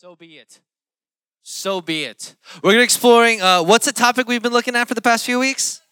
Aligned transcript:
So 0.00 0.16
be 0.16 0.38
it. 0.38 0.60
So 1.42 1.82
be 1.82 2.04
it. 2.04 2.34
We're 2.64 2.70
gonna 2.70 2.84
exploring. 2.84 3.42
Uh, 3.42 3.62
what's 3.62 3.84
the 3.84 3.92
topic 3.92 4.26
we've 4.26 4.42
been 4.42 4.50
looking 4.50 4.74
at 4.74 4.88
for 4.88 4.94
the 4.94 5.02
past 5.02 5.26
few 5.26 5.38
weeks? 5.38 5.82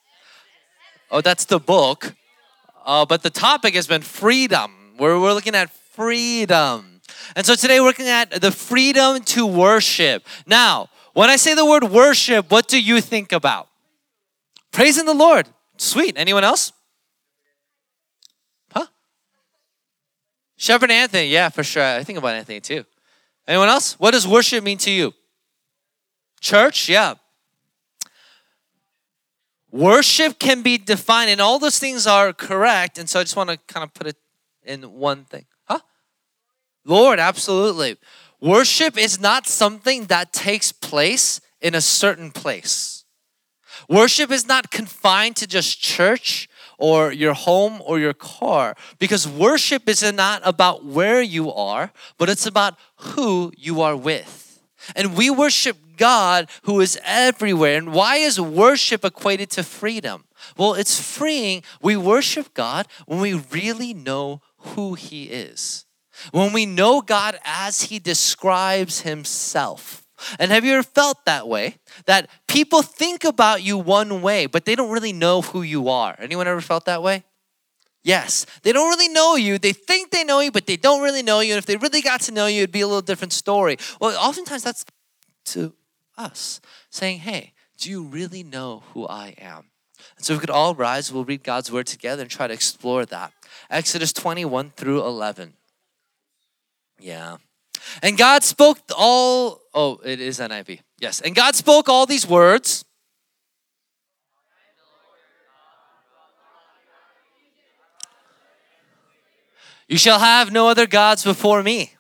Oh, 1.10 1.20
that's 1.20 1.44
the 1.44 1.58
book. 1.58 2.14
Uh, 2.86 3.04
but 3.04 3.22
the 3.22 3.28
topic 3.28 3.74
has 3.74 3.86
been 3.86 4.00
freedom. 4.00 4.94
We're, 4.98 5.20
we're 5.20 5.34
looking 5.34 5.54
at 5.54 5.68
freedom. 5.92 7.02
And 7.36 7.44
so 7.44 7.54
today 7.54 7.80
we're 7.80 7.88
looking 7.88 8.08
at 8.08 8.30
the 8.30 8.50
freedom 8.50 9.22
to 9.24 9.44
worship. 9.44 10.24
Now, 10.46 10.88
when 11.12 11.28
I 11.28 11.36
say 11.36 11.52
the 11.52 11.66
word 11.66 11.84
worship, 11.84 12.50
what 12.50 12.66
do 12.66 12.82
you 12.82 13.02
think 13.02 13.30
about? 13.30 13.68
Praising 14.72 15.04
the 15.04 15.12
Lord. 15.12 15.48
Sweet. 15.76 16.14
Anyone 16.16 16.44
else? 16.44 16.72
Huh? 18.72 18.86
Shepherd 20.56 20.90
Anthony. 20.90 21.26
Yeah, 21.26 21.50
for 21.50 21.62
sure. 21.62 21.84
I 21.84 22.04
think 22.04 22.18
about 22.18 22.36
Anthony 22.36 22.60
too. 22.60 22.86
Anyone 23.48 23.68
else? 23.68 23.98
What 23.98 24.10
does 24.10 24.28
worship 24.28 24.62
mean 24.62 24.76
to 24.78 24.90
you? 24.90 25.14
Church? 26.38 26.88
Yeah. 26.88 27.14
Worship 29.70 30.38
can 30.38 30.62
be 30.62 30.76
defined, 30.76 31.30
and 31.30 31.40
all 31.40 31.58
those 31.58 31.78
things 31.78 32.06
are 32.06 32.32
correct. 32.34 32.98
And 32.98 33.08
so 33.08 33.20
I 33.20 33.22
just 33.22 33.36
want 33.36 33.50
to 33.50 33.58
kind 33.66 33.82
of 33.82 33.94
put 33.94 34.06
it 34.06 34.16
in 34.62 34.82
one 34.82 35.24
thing. 35.24 35.46
Huh? 35.64 35.80
Lord, 36.84 37.18
absolutely. 37.18 37.96
Worship 38.40 38.98
is 38.98 39.18
not 39.18 39.46
something 39.46 40.04
that 40.06 40.32
takes 40.32 40.70
place 40.70 41.40
in 41.60 41.74
a 41.74 41.80
certain 41.80 42.30
place. 42.30 43.04
Worship 43.88 44.30
is 44.30 44.46
not 44.46 44.70
confined 44.70 45.36
to 45.36 45.46
just 45.46 45.80
church 45.80 46.47
or 46.78 47.12
your 47.12 47.34
home 47.34 47.82
or 47.84 47.98
your 47.98 48.14
car 48.14 48.74
because 48.98 49.28
worship 49.28 49.88
is 49.88 50.02
not 50.12 50.40
about 50.44 50.84
where 50.84 51.20
you 51.20 51.52
are, 51.52 51.92
but 52.16 52.28
it's 52.28 52.46
about 52.46 52.78
who 52.96 53.52
you 53.56 53.82
are 53.82 53.96
with. 53.96 54.62
And 54.96 55.16
we 55.16 55.28
worship 55.28 55.76
God 55.96 56.48
who 56.62 56.80
is 56.80 56.98
everywhere. 57.04 57.76
And 57.76 57.92
why 57.92 58.16
is 58.16 58.40
worship 58.40 59.04
equated 59.04 59.50
to 59.50 59.62
freedom? 59.64 60.24
Well, 60.56 60.74
it's 60.74 61.00
freeing. 61.00 61.62
We 61.82 61.96
worship 61.96 62.54
God 62.54 62.86
when 63.06 63.20
we 63.20 63.34
really 63.34 63.92
know 63.92 64.40
who 64.58 64.94
He 64.94 65.24
is. 65.24 65.84
When 66.30 66.52
we 66.52 66.64
know 66.64 67.02
God 67.02 67.38
as 67.44 67.82
He 67.82 67.98
describes 67.98 69.02
Himself. 69.02 70.06
And 70.38 70.50
have 70.50 70.64
you 70.64 70.74
ever 70.74 70.82
felt 70.82 71.24
that 71.26 71.46
way? 71.46 71.76
That 72.06 72.28
people 72.48 72.82
think 72.82 73.24
about 73.24 73.62
you 73.62 73.78
one 73.78 74.22
way, 74.22 74.46
but 74.46 74.64
they 74.64 74.74
don't 74.74 74.90
really 74.90 75.12
know 75.12 75.42
who 75.42 75.62
you 75.62 75.88
are. 75.88 76.16
Anyone 76.18 76.48
ever 76.48 76.60
felt 76.60 76.86
that 76.86 77.02
way? 77.02 77.24
Yes, 78.02 78.46
they 78.62 78.72
don't 78.72 78.88
really 78.88 79.08
know 79.08 79.36
you. 79.36 79.58
They 79.58 79.72
think 79.72 80.10
they 80.10 80.24
know 80.24 80.40
you, 80.40 80.50
but 80.50 80.66
they 80.66 80.76
don't 80.76 81.02
really 81.02 81.22
know 81.22 81.40
you. 81.40 81.52
And 81.52 81.58
if 81.58 81.66
they 81.66 81.76
really 81.76 82.00
got 82.00 82.22
to 82.22 82.32
know 82.32 82.46
you, 82.46 82.62
it'd 82.62 82.72
be 82.72 82.80
a 82.80 82.86
little 82.86 83.02
different 83.02 83.32
story. 83.32 83.76
Well, 84.00 84.16
oftentimes 84.16 84.62
that's 84.62 84.84
to 85.46 85.74
us 86.16 86.60
saying, 86.90 87.20
Hey, 87.20 87.52
do 87.76 87.90
you 87.90 88.02
really 88.02 88.42
know 88.42 88.82
who 88.92 89.06
I 89.06 89.34
am? 89.38 89.66
And 90.16 90.24
so 90.24 90.34
we 90.34 90.40
could 90.40 90.50
all 90.50 90.74
rise, 90.74 91.12
we'll 91.12 91.24
read 91.24 91.42
God's 91.42 91.70
word 91.70 91.86
together 91.86 92.22
and 92.22 92.30
try 92.30 92.46
to 92.46 92.54
explore 92.54 93.04
that. 93.06 93.32
Exodus 93.70 94.12
21 94.12 94.72
through 94.76 95.04
11. 95.04 95.54
Yeah. 96.98 97.36
And 98.02 98.16
God 98.16 98.42
spoke 98.42 98.78
all, 98.96 99.60
oh, 99.74 100.00
it 100.04 100.20
is 100.20 100.38
NIV. 100.38 100.80
Yes. 100.98 101.20
And 101.20 101.34
God 101.34 101.54
spoke 101.54 101.88
all 101.88 102.06
these 102.06 102.26
words. 102.26 102.84
You 109.88 109.96
shall 109.96 110.18
have 110.18 110.52
no 110.52 110.68
other 110.68 110.86
gods 110.86 111.24
before 111.24 111.62
me. 111.62 111.94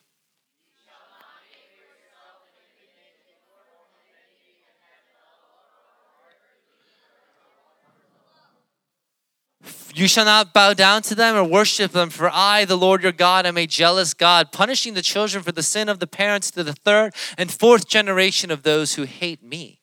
You 9.98 10.06
shall 10.06 10.26
not 10.26 10.52
bow 10.52 10.74
down 10.74 11.02
to 11.02 11.16
them 11.16 11.34
or 11.34 11.42
worship 11.42 11.90
them, 11.90 12.10
for 12.10 12.30
I, 12.32 12.64
the 12.64 12.76
Lord 12.76 13.02
your 13.02 13.10
God, 13.10 13.46
am 13.46 13.58
a 13.58 13.66
jealous 13.66 14.14
God, 14.14 14.52
punishing 14.52 14.94
the 14.94 15.02
children 15.02 15.42
for 15.42 15.50
the 15.50 15.60
sin 15.60 15.88
of 15.88 15.98
the 15.98 16.06
parents 16.06 16.52
to 16.52 16.62
the 16.62 16.72
third 16.72 17.16
and 17.36 17.50
fourth 17.50 17.88
generation 17.88 18.52
of 18.52 18.62
those 18.62 18.94
who 18.94 19.02
hate 19.02 19.42
me. 19.42 19.80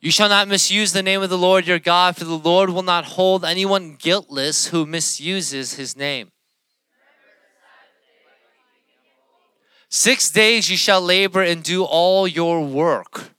You 0.00 0.10
shall 0.10 0.30
not 0.30 0.48
misuse 0.48 0.94
the 0.94 1.02
name 1.02 1.20
of 1.20 1.28
the 1.28 1.36
Lord 1.36 1.66
your 1.66 1.78
God, 1.78 2.16
for 2.16 2.24
the 2.24 2.38
Lord 2.38 2.70
will 2.70 2.82
not 2.82 3.04
hold 3.04 3.44
anyone 3.44 3.96
guiltless 3.98 4.68
who 4.68 4.86
misuses 4.86 5.74
his 5.74 5.98
name. 5.98 6.32
Six 9.90 10.30
days 10.30 10.70
you 10.70 10.78
shall 10.78 11.02
labor 11.02 11.42
and 11.42 11.62
do 11.62 11.84
all 11.84 12.26
your 12.26 12.64
work. 12.64 13.31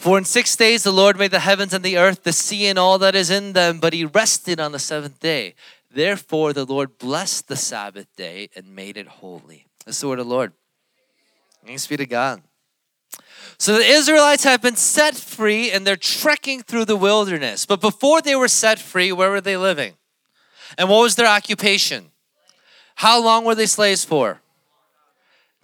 For 0.00 0.16
in 0.16 0.24
six 0.24 0.56
days 0.56 0.82
the 0.82 0.92
Lord 0.92 1.18
made 1.18 1.30
the 1.30 1.40
heavens 1.40 1.74
and 1.74 1.84
the 1.84 1.98
earth, 1.98 2.22
the 2.22 2.32
sea, 2.32 2.68
and 2.68 2.78
all 2.78 2.96
that 3.00 3.14
is 3.14 3.28
in 3.28 3.52
them, 3.52 3.80
but 3.80 3.92
he 3.92 4.06
rested 4.06 4.58
on 4.58 4.72
the 4.72 4.78
seventh 4.78 5.20
day. 5.20 5.54
Therefore 5.90 6.54
the 6.54 6.64
Lord 6.64 6.96
blessed 6.96 7.48
the 7.48 7.56
Sabbath 7.56 8.06
day 8.16 8.48
and 8.56 8.74
made 8.74 8.96
it 8.96 9.06
holy. 9.06 9.66
That's 9.84 10.00
the 10.00 10.08
word 10.08 10.18
of 10.18 10.26
the 10.26 10.34
Lord. 10.34 10.54
Thanks 11.66 11.86
be 11.86 11.98
to 11.98 12.06
God. 12.06 12.40
So 13.58 13.74
the 13.74 13.84
Israelites 13.84 14.44
have 14.44 14.62
been 14.62 14.76
set 14.76 15.16
free 15.16 15.70
and 15.70 15.86
they're 15.86 15.96
trekking 15.96 16.62
through 16.62 16.86
the 16.86 16.96
wilderness. 16.96 17.66
But 17.66 17.82
before 17.82 18.22
they 18.22 18.34
were 18.34 18.48
set 18.48 18.78
free, 18.78 19.12
where 19.12 19.30
were 19.30 19.42
they 19.42 19.58
living? 19.58 19.98
And 20.78 20.88
what 20.88 21.02
was 21.02 21.16
their 21.16 21.26
occupation? 21.26 22.10
How 22.94 23.22
long 23.22 23.44
were 23.44 23.54
they 23.54 23.66
slaves 23.66 24.02
for? 24.02 24.40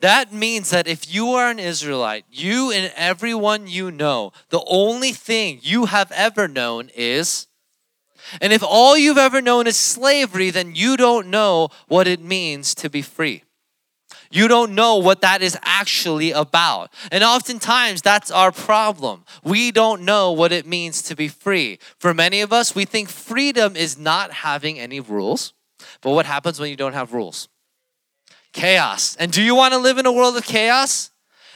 That 0.01 0.33
means 0.33 0.71
that 0.71 0.87
if 0.87 1.13
you 1.13 1.31
are 1.31 1.51
an 1.51 1.59
Israelite, 1.59 2.27
you 2.31 2.71
and 2.71 2.93
everyone 2.97 3.67
you 3.67 3.91
know, 3.91 4.33
the 4.51 4.63
only 4.67 5.13
thing 5.13 5.61
you 5.63 5.87
have 5.87 6.13
ever 6.13 6.47
known 6.47 6.91
is, 6.95 7.47
and 8.41 8.53
if 8.53 8.63
all 8.63 8.99
you've 8.99 9.19
ever 9.19 9.41
known 9.41 9.67
is 9.67 9.77
slavery, 9.77 10.51
then 10.51 10.75
you 10.75 10.97
don't 10.97 11.29
know 11.29 11.71
what 11.89 12.07
it 12.07 12.21
means 12.21 12.75
to 12.77 12.91
be 12.91 13.01
free. 13.01 13.43
You 14.31 14.49
don't 14.49 14.75
know 14.75 14.97
what 14.97 15.21
that 15.21 15.41
is 15.41 15.57
actually 15.63 16.33
about. 16.33 16.93
And 17.13 17.23
oftentimes 17.23 18.03
that's 18.03 18.31
our 18.31 18.53
problem. 18.53 19.25
We 19.45 19.71
don't 19.71 20.03
know 20.03 20.33
what 20.33 20.53
it 20.53 20.67
means 20.67 21.01
to 21.03 21.17
be 21.17 21.29
free. 21.29 21.79
For 21.99 22.13
many 22.13 22.41
of 22.41 22.53
us, 22.53 22.75
we 22.75 22.85
think 22.85 23.09
freedom 23.09 23.77
is 23.77 23.97
not 23.97 24.33
having 24.33 24.79
any 24.79 25.01
rules. 25.01 25.55
But 26.01 26.11
what 26.11 26.27
happens 26.27 26.59
when 26.59 26.71
you 26.71 26.77
don't 26.77 26.93
have 26.93 27.13
rules? 27.13 27.49
Chaos. 28.57 29.17
And 29.21 29.31
do 29.31 29.43
you 29.43 29.55
want 29.55 29.75
to 29.75 29.79
live 29.79 29.99
in 29.99 30.07
a 30.07 30.13
world 30.13 30.35
of 30.35 30.45
chaos? 30.45 31.11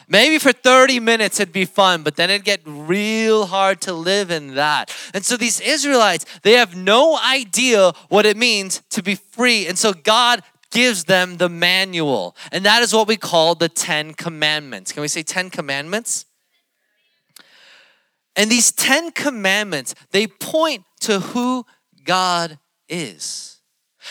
Maybe 0.07 0.39
for 0.39 0.53
30 0.53 1.01
minutes 1.01 1.41
it'd 1.41 1.51
be 1.51 1.65
fun, 1.65 2.03
but 2.03 2.17
then 2.17 2.29
it'd 2.29 2.45
get 2.45 2.61
real 2.67 3.47
hard 3.47 3.81
to 3.83 3.95
live 3.95 4.31
in 4.31 4.55
that. 4.57 4.95
And 5.15 5.25
so 5.25 5.39
these 5.39 5.61
Israelites, 5.61 6.27
they 6.43 6.53
have 6.53 6.77
no 6.77 7.19
idea 7.19 7.93
what 8.11 8.27
it 8.27 8.37
means 8.37 8.83
to 8.91 9.03
be 9.03 9.15
free. 9.15 9.67
And 9.67 9.79
so 9.79 9.95
God 9.95 10.43
gives 10.71 11.05
them 11.05 11.39
the 11.39 11.49
manual. 11.49 12.37
And 12.53 12.67
that 12.67 12.83
is 12.83 12.93
what 12.93 13.09
we 13.09 13.17
call 13.17 13.55
the 13.55 13.71
10 13.71 14.13
commandments. 14.13 14.93
Can 14.93 15.01
we 15.01 15.09
say 15.09 15.23
10 15.23 15.49
commandments? 15.49 16.27
And 18.37 18.51
these 18.51 18.73
10 18.73 19.13
commandments, 19.13 19.95
they 20.11 20.27
point 20.27 20.85
to 21.01 21.21
who 21.21 21.65
God 22.05 22.59
is. 22.91 23.60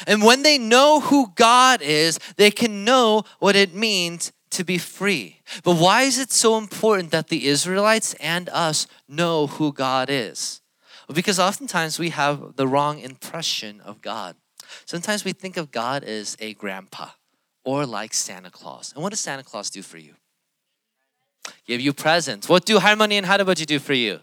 And 0.08 0.24
when 0.24 0.44
they 0.44 0.58
know 0.58 1.00
who 1.00 1.32
God 1.36 1.82
is, 1.82 2.20
they 2.38 2.52
can 2.52 2.84
know 2.84 3.24
what 3.40 3.56
it 3.56 3.74
means 3.74 4.32
to 4.52 4.64
be 4.64 4.78
free. 4.78 5.42
But 5.64 5.76
why 5.76 6.04
is 6.04 6.18
it 6.18 6.32
so 6.32 6.58
important 6.58 7.12
that 7.12 7.28
the 7.28 7.48
Israelites 7.48 8.14
and 8.16 8.50
us 8.50 8.88
know 9.08 9.48
who 9.48 9.72
God 9.74 10.10
is? 10.10 10.62
Well, 11.08 11.16
because 11.16 11.40
oftentimes 11.40 12.00
we 12.00 12.10
have 12.10 12.56
the 12.56 12.68
wrong 12.68 13.00
impression 13.00 13.82
of 13.82 14.02
God. 14.02 14.36
Sometimes 14.86 15.26
we 15.26 15.34
think 15.34 15.58
of 15.58 15.72
God 15.72 16.04
as 16.04 16.38
a 16.40 16.54
grandpa 16.54 17.10
or 17.64 17.86
like 17.86 18.14
Santa 18.14 18.52
Claus. 18.52 18.94
And 18.94 19.04
what 19.04 19.10
does 19.10 19.20
Santa 19.20 19.44
Claus 19.44 19.70
do 19.70 19.82
for 19.82 19.98
you? 19.98 20.14
Give 21.66 21.82
you 21.82 21.94
presents. 21.94 22.48
What 22.48 22.66
do 22.66 22.78
Halmoni 22.78 23.14
and 23.14 23.26
Harabaji 23.26 23.66
do 23.66 23.80
for 23.80 23.94
you? 23.94 24.20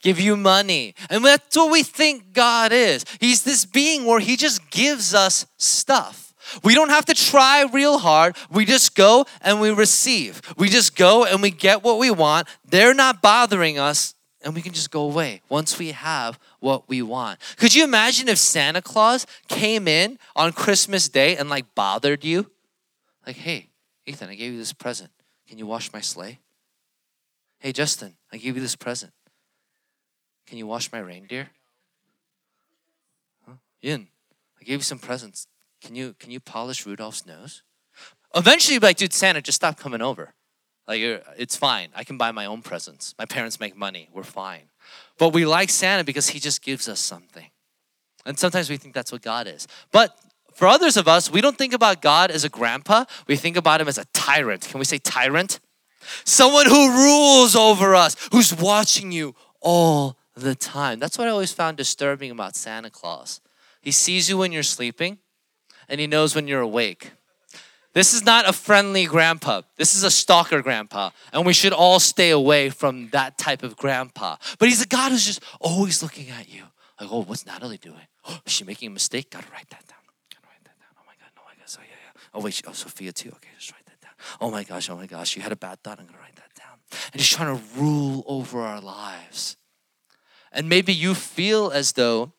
Give 0.00 0.20
you 0.20 0.36
money. 0.36 0.94
And 1.10 1.24
that's 1.24 1.56
what 1.56 1.70
we 1.70 1.82
think 1.82 2.32
God 2.32 2.72
is. 2.72 3.04
He's 3.20 3.44
this 3.44 3.64
being 3.64 4.04
where 4.04 4.20
He 4.20 4.36
just 4.36 4.70
gives 4.70 5.14
us 5.14 5.46
stuff. 5.56 6.34
We 6.62 6.74
don't 6.74 6.90
have 6.90 7.06
to 7.06 7.14
try 7.14 7.64
real 7.72 7.98
hard. 7.98 8.36
We 8.50 8.64
just 8.64 8.94
go 8.94 9.24
and 9.40 9.60
we 9.60 9.70
receive. 9.70 10.42
We 10.56 10.68
just 10.68 10.94
go 10.94 11.24
and 11.24 11.40
we 11.40 11.50
get 11.50 11.82
what 11.82 11.98
we 11.98 12.10
want. 12.10 12.48
They're 12.68 12.94
not 12.94 13.22
bothering 13.22 13.78
us, 13.78 14.14
and 14.42 14.54
we 14.54 14.60
can 14.60 14.72
just 14.72 14.90
go 14.90 15.02
away 15.02 15.40
once 15.48 15.78
we 15.78 15.92
have 15.92 16.38
what 16.60 16.88
we 16.88 17.00
want. 17.02 17.40
Could 17.56 17.74
you 17.74 17.82
imagine 17.82 18.28
if 18.28 18.38
Santa 18.38 18.82
Claus 18.82 19.26
came 19.48 19.88
in 19.88 20.18
on 20.36 20.52
Christmas 20.52 21.08
Day 21.08 21.36
and 21.36 21.48
like 21.48 21.74
bothered 21.74 22.24
you? 22.24 22.50
Like, 23.26 23.36
hey, 23.36 23.70
Ethan, 24.06 24.28
I 24.28 24.34
gave 24.34 24.52
you 24.52 24.58
this 24.58 24.74
present. 24.74 25.10
Can 25.48 25.58
you 25.58 25.66
wash 25.66 25.92
my 25.92 26.00
sleigh? 26.00 26.40
Hey, 27.58 27.72
Justin, 27.72 28.16
I 28.30 28.36
gave 28.36 28.54
you 28.56 28.60
this 28.60 28.76
present. 28.76 29.12
Can 30.54 30.60
you 30.60 30.68
wash 30.68 30.92
my 30.92 31.00
reindeer? 31.00 31.48
Huh? 33.44 33.54
I 33.82 34.06
gave 34.64 34.78
you 34.78 34.82
some 34.82 35.00
presents. 35.00 35.48
Can 35.82 35.96
you 35.96 36.14
can 36.20 36.30
you 36.30 36.38
polish 36.38 36.86
Rudolph's 36.86 37.26
nose? 37.26 37.64
Eventually, 38.36 38.78
like, 38.78 38.96
dude, 38.96 39.12
Santa, 39.12 39.42
just 39.42 39.56
stop 39.56 39.76
coming 39.76 40.00
over. 40.00 40.32
Like, 40.86 41.00
it's 41.36 41.56
fine. 41.56 41.88
I 41.92 42.04
can 42.04 42.16
buy 42.16 42.30
my 42.30 42.46
own 42.46 42.62
presents. 42.62 43.16
My 43.18 43.24
parents 43.24 43.58
make 43.58 43.76
money. 43.76 44.08
We're 44.12 44.22
fine. 44.22 44.70
But 45.18 45.30
we 45.30 45.44
like 45.44 45.70
Santa 45.70 46.04
because 46.04 46.28
he 46.28 46.38
just 46.38 46.62
gives 46.62 46.88
us 46.88 47.00
something. 47.00 47.50
And 48.24 48.38
sometimes 48.38 48.70
we 48.70 48.76
think 48.76 48.94
that's 48.94 49.10
what 49.10 49.22
God 49.22 49.48
is. 49.48 49.66
But 49.90 50.16
for 50.54 50.68
others 50.68 50.96
of 50.96 51.08
us, 51.08 51.32
we 51.32 51.40
don't 51.40 51.58
think 51.58 51.72
about 51.72 52.00
God 52.00 52.30
as 52.30 52.44
a 52.44 52.48
grandpa. 52.48 53.06
We 53.26 53.34
think 53.34 53.56
about 53.56 53.80
him 53.80 53.88
as 53.88 53.98
a 53.98 54.04
tyrant. 54.12 54.68
Can 54.68 54.78
we 54.78 54.84
say 54.84 54.98
tyrant? 54.98 55.58
Someone 56.22 56.66
who 56.66 56.92
rules 56.92 57.56
over 57.56 57.96
us, 57.96 58.14
who's 58.30 58.54
watching 58.54 59.10
you 59.10 59.34
all 59.60 60.16
the 60.34 60.54
time. 60.54 60.98
That's 60.98 61.18
what 61.18 61.28
I 61.28 61.30
always 61.30 61.52
found 61.52 61.76
disturbing 61.76 62.30
about 62.30 62.56
Santa 62.56 62.90
Claus. 62.90 63.40
He 63.80 63.90
sees 63.90 64.28
you 64.28 64.38
when 64.38 64.52
you're 64.52 64.62
sleeping 64.62 65.18
and 65.88 66.00
he 66.00 66.06
knows 66.06 66.34
when 66.34 66.48
you're 66.48 66.60
awake. 66.60 67.12
This 67.92 68.12
is 68.12 68.24
not 68.24 68.48
a 68.48 68.52
friendly 68.52 69.06
grandpa. 69.06 69.62
This 69.76 69.94
is 69.94 70.02
a 70.02 70.10
stalker 70.10 70.62
grandpa. 70.62 71.10
And 71.32 71.46
we 71.46 71.52
should 71.52 71.72
all 71.72 72.00
stay 72.00 72.30
away 72.30 72.70
from 72.70 73.08
that 73.10 73.38
type 73.38 73.62
of 73.62 73.76
grandpa. 73.76 74.36
But 74.58 74.68
he's 74.68 74.82
a 74.82 74.86
God 74.86 75.12
who's 75.12 75.24
just 75.24 75.42
always 75.60 76.02
looking 76.02 76.28
at 76.30 76.52
you. 76.52 76.64
Like, 77.00 77.10
oh, 77.12 77.22
what's 77.22 77.46
Natalie 77.46 77.78
doing? 77.78 78.06
Oh, 78.28 78.40
is 78.44 78.52
she 78.52 78.64
making 78.64 78.88
a 78.88 78.90
mistake? 78.90 79.30
Gotta 79.30 79.46
write 79.52 79.70
that 79.70 79.86
down. 79.86 79.98
Gotta 80.32 80.46
write 80.48 80.64
that 80.64 80.78
down. 80.80 80.88
Oh 80.98 81.04
my 81.06 81.12
God, 81.20 81.30
oh 81.38 81.42
my 81.46 81.54
gosh. 81.60 81.76
Oh, 81.78 81.82
yeah, 81.82 81.94
yeah. 82.04 82.20
Oh, 82.34 82.40
wait, 82.40 82.62
oh, 82.66 82.72
Sophia 82.72 83.12
too. 83.12 83.28
Okay, 83.28 83.50
just 83.58 83.70
write 83.72 83.86
that 83.86 84.00
down. 84.00 84.12
Oh 84.40 84.50
my 84.50 84.64
gosh, 84.64 84.90
oh 84.90 84.96
my 84.96 85.06
gosh. 85.06 85.36
You 85.36 85.42
had 85.42 85.52
a 85.52 85.56
bad 85.56 85.80
thought. 85.84 86.00
I'm 86.00 86.06
gonna 86.06 86.18
write 86.18 86.34
that 86.36 86.52
down. 86.58 86.78
And 87.12 87.20
he's 87.20 87.30
trying 87.30 87.56
to 87.56 87.62
rule 87.76 88.24
over 88.26 88.60
our 88.60 88.80
lives. 88.80 89.56
And 90.54 90.68
maybe 90.68 90.94
you 90.94 91.14
feel 91.14 91.70
as 91.70 91.92
though 91.92 92.32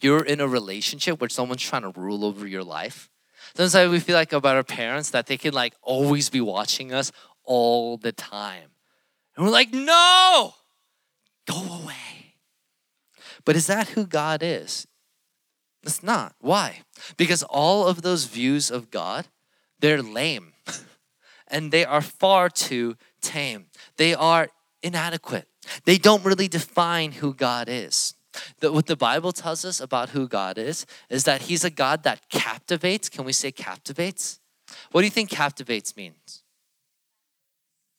you're 0.00 0.24
in 0.24 0.40
a 0.40 0.48
relationship 0.48 1.20
where 1.20 1.30
someone's 1.30 1.62
trying 1.62 1.82
to 1.82 2.00
rule 2.00 2.24
over 2.24 2.46
your 2.46 2.64
life 2.64 3.10
Sometimes 3.54 3.90
we 3.90 4.00
feel 4.00 4.16
like 4.16 4.32
about 4.32 4.56
our 4.56 4.64
parents 4.64 5.10
that 5.10 5.26
they 5.26 5.36
can 5.36 5.52
like 5.52 5.74
always 5.82 6.30
be 6.30 6.40
watching 6.40 6.92
us 6.92 7.12
all 7.44 7.96
the 7.96 8.12
time. 8.12 8.70
And 9.36 9.44
we're 9.44 9.52
like, 9.52 9.72
no, 9.72 10.54
go 11.46 11.82
away. 11.82 12.36
But 13.44 13.56
is 13.56 13.66
that 13.66 13.88
who 13.88 14.06
God 14.06 14.42
is? 14.42 14.86
It's 15.82 16.02
not. 16.02 16.34
Why? 16.40 16.82
Because 17.16 17.42
all 17.42 17.86
of 17.88 18.02
those 18.02 18.24
views 18.26 18.70
of 18.70 18.90
God, 18.90 19.26
they're 19.80 20.02
lame 20.02 20.52
and 21.48 21.72
they 21.72 21.84
are 21.84 22.00
far 22.02 22.48
too 22.48 22.96
tame. 23.20 23.66
They 23.96 24.14
are 24.14 24.48
inadequate. 24.82 25.48
They 25.84 25.98
don't 25.98 26.24
really 26.24 26.48
define 26.48 27.12
who 27.12 27.34
God 27.34 27.68
is. 27.68 28.14
The, 28.60 28.72
what 28.72 28.86
the 28.86 28.96
Bible 28.96 29.32
tells 29.32 29.64
us 29.64 29.80
about 29.80 30.10
who 30.10 30.26
God 30.26 30.58
is 30.58 30.86
is 31.10 31.24
that 31.24 31.42
He's 31.42 31.64
a 31.64 31.70
God 31.70 32.02
that 32.04 32.28
captivates. 32.30 33.08
Can 33.08 33.24
we 33.24 33.32
say 33.32 33.52
captivates? 33.52 34.40
What 34.90 35.02
do 35.02 35.06
you 35.06 35.10
think 35.10 35.30
captivates 35.30 35.96
means? 35.96 36.42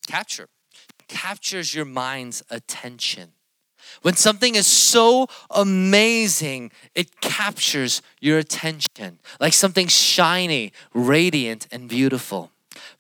Capture. 0.08 0.48
Captures 1.08 1.76
your 1.76 1.86
mind's 1.86 2.44
attention. 2.50 3.34
When 4.02 4.16
something 4.16 4.56
is 4.56 4.66
so 4.66 5.28
amazing, 5.52 6.72
it 6.96 7.22
captures 7.22 8.02
your 8.20 8.38
attention, 8.40 9.20
like 9.40 9.54
something 9.54 9.88
shiny, 9.88 10.72
radiant, 10.94 11.68
and 11.72 11.88
beautiful. 11.88 12.52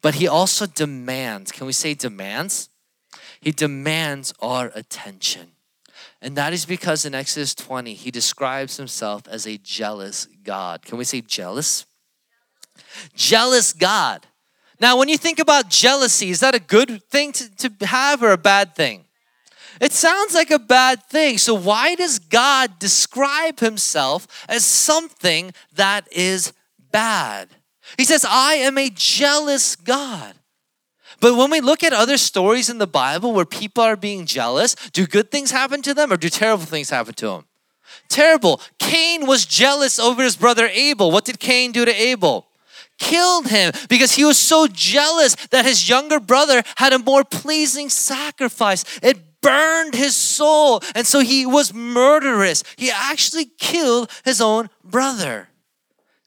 But 0.02 0.16
he 0.16 0.28
also 0.28 0.66
demands, 0.66 1.52
can 1.52 1.66
we 1.66 1.74
say 1.74 1.94
demands? 1.94 2.70
He 3.44 3.52
demands 3.52 4.34
our 4.42 4.72
attention. 4.74 5.52
And 6.22 6.38
that 6.38 6.54
is 6.54 6.66
because 6.66 7.06
in 7.06 7.14
Exodus 7.14 7.54
20, 7.54 7.94
he 7.94 8.10
describes 8.10 8.78
himself 8.78 9.28
as 9.28 9.46
a 9.46 9.58
jealous 9.58 10.30
God. 10.44 10.86
Can 10.86 10.98
we 10.98 11.04
say 11.04 11.20
jealous? 11.20 11.86
Jealous 13.14 13.74
God. 13.74 14.26
Now, 14.80 14.98
when 14.98 15.10
you 15.10 15.18
think 15.18 15.40
about 15.40 15.70
jealousy, 15.70 16.30
is 16.30 16.40
that 16.40 16.56
a 16.56 16.60
good 16.60 17.04
thing 17.10 17.34
to, 17.34 17.70
to 17.70 17.86
have 17.86 18.24
or 18.24 18.32
a 18.32 18.38
bad 18.38 18.76
thing? 18.76 19.04
It 19.82 19.92
sounds 19.92 20.34
like 20.34 20.50
a 20.50 20.60
bad 20.60 21.04
thing. 21.04 21.38
So, 21.38 21.54
why 21.54 21.96
does 21.96 22.20
God 22.20 22.80
describe 22.80 23.60
himself 23.60 24.46
as 24.48 24.64
something 24.64 25.52
that 25.76 26.08
is 26.14 26.54
bad? 26.92 27.50
He 27.98 28.06
says, 28.06 28.26
I 28.26 28.54
am 28.54 28.78
a 28.78 28.90
jealous 28.90 29.76
God. 29.76 30.36
But 31.24 31.38
when 31.38 31.52
we 31.52 31.62
look 31.62 31.86
at 31.86 31.94
other 31.94 32.18
stories 32.18 32.70
in 32.70 32.80
the 32.80 32.86
Bible 32.86 33.32
where 33.32 33.46
people 33.46 33.82
are 33.82 33.96
being 33.96 34.26
jealous, 34.26 34.76
do 34.92 35.08
good 35.08 35.32
things 35.32 35.52
happen 35.52 35.82
to 35.84 35.94
them 35.94 36.12
or 36.12 36.18
do 36.18 36.28
terrible 36.28 36.66
things 36.66 36.90
happen 36.90 37.14
to 37.14 37.28
them? 37.28 37.46
Terrible. 38.10 38.60
Cain 38.78 39.26
was 39.26 39.46
jealous 39.46 40.00
over 40.00 40.22
his 40.22 40.36
brother 40.36 40.68
Abel. 40.68 41.12
What 41.12 41.24
did 41.24 41.40
Cain 41.40 41.72
do 41.72 41.86
to 41.86 41.94
Abel? 41.94 42.48
Killed 43.00 43.48
him 43.48 43.72
because 43.88 44.16
he 44.16 44.26
was 44.26 44.38
so 44.38 44.68
jealous 44.68 45.36
that 45.52 45.64
his 45.64 45.88
younger 45.88 46.20
brother 46.20 46.62
had 46.76 46.92
a 46.92 47.00
more 47.00 47.24
pleasing 47.24 47.88
sacrifice. 47.88 48.84
It 49.02 49.42
burned 49.42 49.96
his 49.96 50.18
soul. 50.18 50.82
And 50.94 51.08
so 51.08 51.22
he 51.22 51.46
was 51.46 51.74
murderous. 51.74 52.66
He 52.76 52.92
actually 52.92 53.46
killed 53.46 54.12
his 54.26 54.42
own 54.42 54.70
brother. 54.84 55.48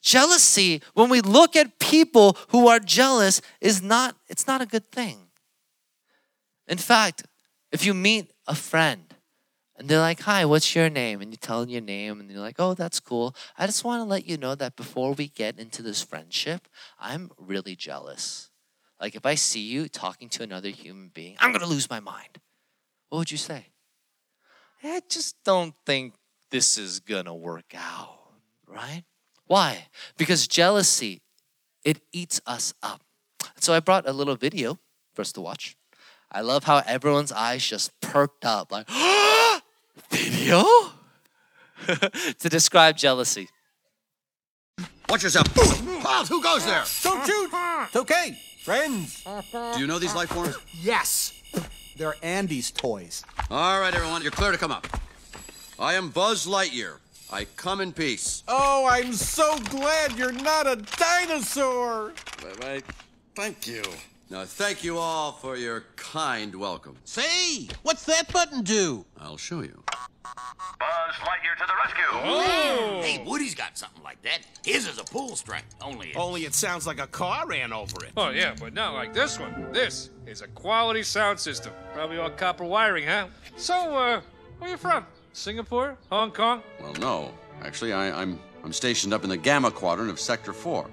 Jealousy, 0.06 0.82
when 0.94 1.08
we 1.08 1.20
look 1.20 1.56
at 1.56 1.80
people 1.80 2.38
who 2.50 2.68
are 2.68 2.78
jealous, 2.78 3.42
is 3.60 3.82
not, 3.82 4.14
it's 4.28 4.46
not 4.46 4.62
a 4.62 4.66
good 4.66 4.86
thing. 4.92 5.18
In 6.68 6.78
fact, 6.78 7.24
if 7.72 7.84
you 7.84 7.92
meet 7.92 8.30
a 8.46 8.54
friend 8.54 9.12
and 9.76 9.88
they're 9.88 9.98
like, 9.98 10.20
Hi, 10.20 10.44
what's 10.44 10.76
your 10.76 10.88
name? 10.88 11.20
And 11.20 11.32
you 11.32 11.36
tell 11.36 11.60
them 11.60 11.70
your 11.70 11.80
name, 11.80 12.20
and 12.20 12.30
you're 12.30 12.38
like, 12.38 12.60
Oh, 12.60 12.74
that's 12.74 13.00
cool. 13.00 13.34
I 13.58 13.66
just 13.66 13.82
want 13.82 14.00
to 14.00 14.04
let 14.04 14.24
you 14.28 14.36
know 14.36 14.54
that 14.54 14.76
before 14.76 15.12
we 15.12 15.26
get 15.26 15.58
into 15.58 15.82
this 15.82 16.04
friendship, 16.04 16.68
I'm 17.00 17.32
really 17.36 17.74
jealous. 17.74 18.50
Like, 19.00 19.16
if 19.16 19.26
I 19.26 19.34
see 19.34 19.60
you 19.60 19.88
talking 19.88 20.28
to 20.30 20.44
another 20.44 20.68
human 20.68 21.10
being, 21.12 21.34
I'm 21.40 21.50
going 21.50 21.62
to 21.62 21.66
lose 21.66 21.90
my 21.90 22.00
mind. 22.00 22.38
What 23.08 23.18
would 23.18 23.32
you 23.32 23.38
say? 23.38 23.66
I 24.84 25.02
just 25.08 25.34
don't 25.44 25.74
think 25.84 26.14
this 26.52 26.78
is 26.78 27.00
going 27.00 27.24
to 27.24 27.34
work 27.34 27.74
out, 27.74 28.20
right? 28.68 29.02
Why? 29.46 29.86
Because 30.16 30.46
jealousy, 30.46 31.22
it 31.84 32.00
eats 32.12 32.40
us 32.46 32.74
up. 32.82 33.02
So 33.58 33.74
I 33.74 33.80
brought 33.80 34.08
a 34.08 34.12
little 34.12 34.36
video 34.36 34.78
for 35.14 35.22
us 35.22 35.32
to 35.32 35.40
watch. 35.40 35.76
I 36.30 36.40
love 36.40 36.64
how 36.64 36.82
everyone's 36.86 37.32
eyes 37.32 37.64
just 37.64 37.98
perked 38.00 38.44
up, 38.44 38.72
like, 38.72 38.88
video? 40.10 40.64
to 41.86 42.48
describe 42.48 42.96
jealousy. 42.96 43.48
Watch 45.08 45.22
yourself. 45.22 45.46
Miles, 46.02 46.28
who 46.28 46.42
goes 46.42 46.66
there? 46.66 46.82
Don't 47.02 47.24
shoot. 47.24 47.50
It's 47.52 47.96
okay. 47.96 48.36
Friends. 48.64 49.24
Do 49.52 49.78
you 49.80 49.86
know 49.86 50.00
these 50.00 50.14
life 50.14 50.30
forms? 50.30 50.56
Yes. 50.82 51.32
They're 51.96 52.16
Andy's 52.22 52.70
toys. 52.72 53.24
All 53.50 53.80
right, 53.80 53.94
everyone, 53.94 54.22
you're 54.22 54.32
clear 54.32 54.50
to 54.50 54.58
come 54.58 54.72
up. 54.72 54.86
I 55.78 55.94
am 55.94 56.10
Buzz 56.10 56.46
Lightyear. 56.46 56.98
I 57.30 57.44
come 57.56 57.80
in 57.80 57.92
peace. 57.92 58.44
Oh, 58.46 58.86
I'm 58.88 59.12
so 59.12 59.58
glad 59.70 60.16
you're 60.16 60.32
not 60.32 60.66
a 60.66 60.76
dinosaur. 60.76 62.12
Wait, 62.62 62.84
thank 63.34 63.66
you. 63.66 63.82
Now, 64.30 64.44
thank 64.44 64.84
you 64.84 64.98
all 64.98 65.32
for 65.32 65.56
your 65.56 65.84
kind 65.96 66.54
welcome. 66.54 66.96
Say, 67.04 67.68
what's 67.82 68.04
that 68.04 68.32
button 68.32 68.62
do? 68.62 69.04
I'll 69.20 69.36
show 69.36 69.62
you. 69.62 69.82
Buzz 70.78 71.14
Lightyear 71.20 71.56
to 71.58 71.64
the 71.66 71.72
rescue! 71.84 72.04
Oh. 72.12 73.00
Hey, 73.02 73.22
Woody's 73.24 73.54
got 73.54 73.78
something 73.78 74.02
like 74.02 74.20
that. 74.22 74.40
His 74.64 74.88
is 74.88 74.98
a 74.98 75.04
pull 75.04 75.36
string. 75.36 75.62
Only 75.80 76.08
it's... 76.08 76.16
Only 76.16 76.44
it 76.44 76.54
sounds 76.54 76.86
like 76.86 76.98
a 77.00 77.06
car 77.06 77.46
ran 77.46 77.72
over 77.72 78.04
it. 78.04 78.12
Oh, 78.16 78.30
yeah, 78.30 78.54
but 78.58 78.74
not 78.74 78.94
like 78.94 79.14
this 79.14 79.38
one. 79.38 79.72
This 79.72 80.10
is 80.26 80.42
a 80.42 80.48
quality 80.48 81.02
sound 81.02 81.38
system. 81.38 81.72
Probably 81.94 82.18
all 82.18 82.30
copper 82.30 82.64
wiring, 82.64 83.06
huh? 83.06 83.28
So, 83.56 83.74
uh, 83.96 84.20
where 84.58 84.70
you 84.70 84.76
from? 84.76 85.06
Singapore? 85.36 85.98
Hong 86.10 86.30
Kong? 86.30 86.62
Well, 86.80 86.94
no. 86.94 87.30
Actually, 87.62 87.92
I, 87.92 88.22
I'm, 88.22 88.40
I'm 88.64 88.72
stationed 88.72 89.12
up 89.12 89.22
in 89.22 89.28
the 89.28 89.36
Gamma 89.36 89.70
Quadrant 89.70 90.10
of 90.10 90.18
Sector 90.18 90.54
4 90.54 90.90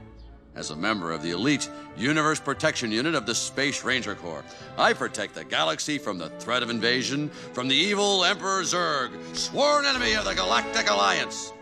as 0.56 0.70
a 0.70 0.76
member 0.76 1.12
of 1.12 1.24
the 1.24 1.32
elite 1.32 1.70
Universe 1.98 2.42
Protection 2.42 2.92
Unit 2.92 3.16
of 3.16 3.26
the 3.26 3.34
Space 3.34 3.86
Ranger 3.86 4.16
Corps. 4.16 4.44
I 4.78 4.92
protect 4.92 5.34
the 5.34 5.46
galaxy 5.46 5.98
from 5.98 6.18
the 6.18 6.30
threat 6.30 6.62
of 6.62 6.70
invasion 6.70 7.30
from 7.54 7.70
the 7.70 7.76
evil 7.76 8.26
Emperor 8.26 8.64
Zurg, 8.64 9.12
sworn 9.34 9.86
enemy 9.86 10.14
of 10.14 10.26
the 10.26 10.36
Galactic 10.36 10.90
Alliance. 10.90 11.54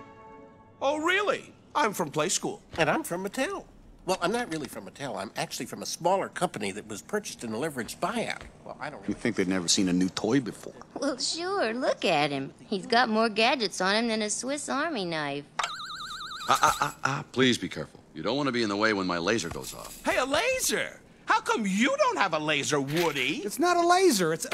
Oh, 0.82 0.98
really? 0.98 1.54
I'm 1.76 1.94
from 1.94 2.10
Playskool. 2.10 2.62
And 2.80 2.90
I'm 2.90 3.04
from 3.04 3.24
Mattel. 3.24 3.66
Well, 4.06 4.18
I'm 4.22 4.32
not 4.32 4.52
really 4.52 4.68
from 4.68 4.86
Mattel. 4.88 5.16
I'm 5.16 5.32
actually 5.38 5.68
from 5.68 5.84
a 5.84 5.86
smaller 5.86 6.28
company 6.28 6.72
that 6.72 6.88
was 6.88 7.02
purchased 7.04 7.44
in 7.44 7.54
a 7.54 7.58
leveraged 7.58 7.98
buyout. 7.98 8.42
Well, 8.66 8.76
I 8.80 8.90
don't 8.90 9.08
You 9.08 9.14
think 9.14 9.36
they'd 9.36 9.48
never 9.48 9.68
seen 9.68 9.90
a 9.90 9.94
new 9.94 10.10
toy 10.10 10.40
before? 10.40 10.74
Well, 11.00 11.18
sure, 11.20 11.74
look 11.74 12.04
at 12.04 12.32
him. 12.32 12.52
He's 12.68 12.88
got 12.88 13.10
more 13.10 13.30
gadgets 13.30 13.80
on 13.80 13.96
him 13.96 14.08
than 14.08 14.24
a 14.24 14.30
Swiss 14.30 14.70
Army 14.70 15.06
knife. 15.06 15.46
Ah, 16.50 16.60
ah, 16.62 16.78
ah, 16.82 16.96
ah. 17.04 17.24
Please 17.32 17.60
be 17.60 17.70
careful. 17.70 18.00
You 18.16 18.24
don't 18.24 18.36
want 18.36 18.48
to 18.48 18.52
be 18.52 18.64
in 18.64 18.70
the 18.70 18.76
way 18.76 18.92
when 18.94 19.06
my 19.06 19.20
laser 19.20 19.50
goes 19.50 19.74
off. 19.74 20.02
Hey, 20.04 20.18
a 20.18 20.26
laser? 20.26 21.00
How 21.26 21.40
come 21.40 21.66
you 21.68 21.96
don't 21.98 22.18
have 22.18 22.34
a 22.34 22.40
laser, 22.40 22.82
Woody? 22.82 23.38
It's 23.46 23.60
not 23.60 23.78
a 23.78 23.88
laser. 23.88 24.34
It's 24.34 24.46
a, 24.46 24.50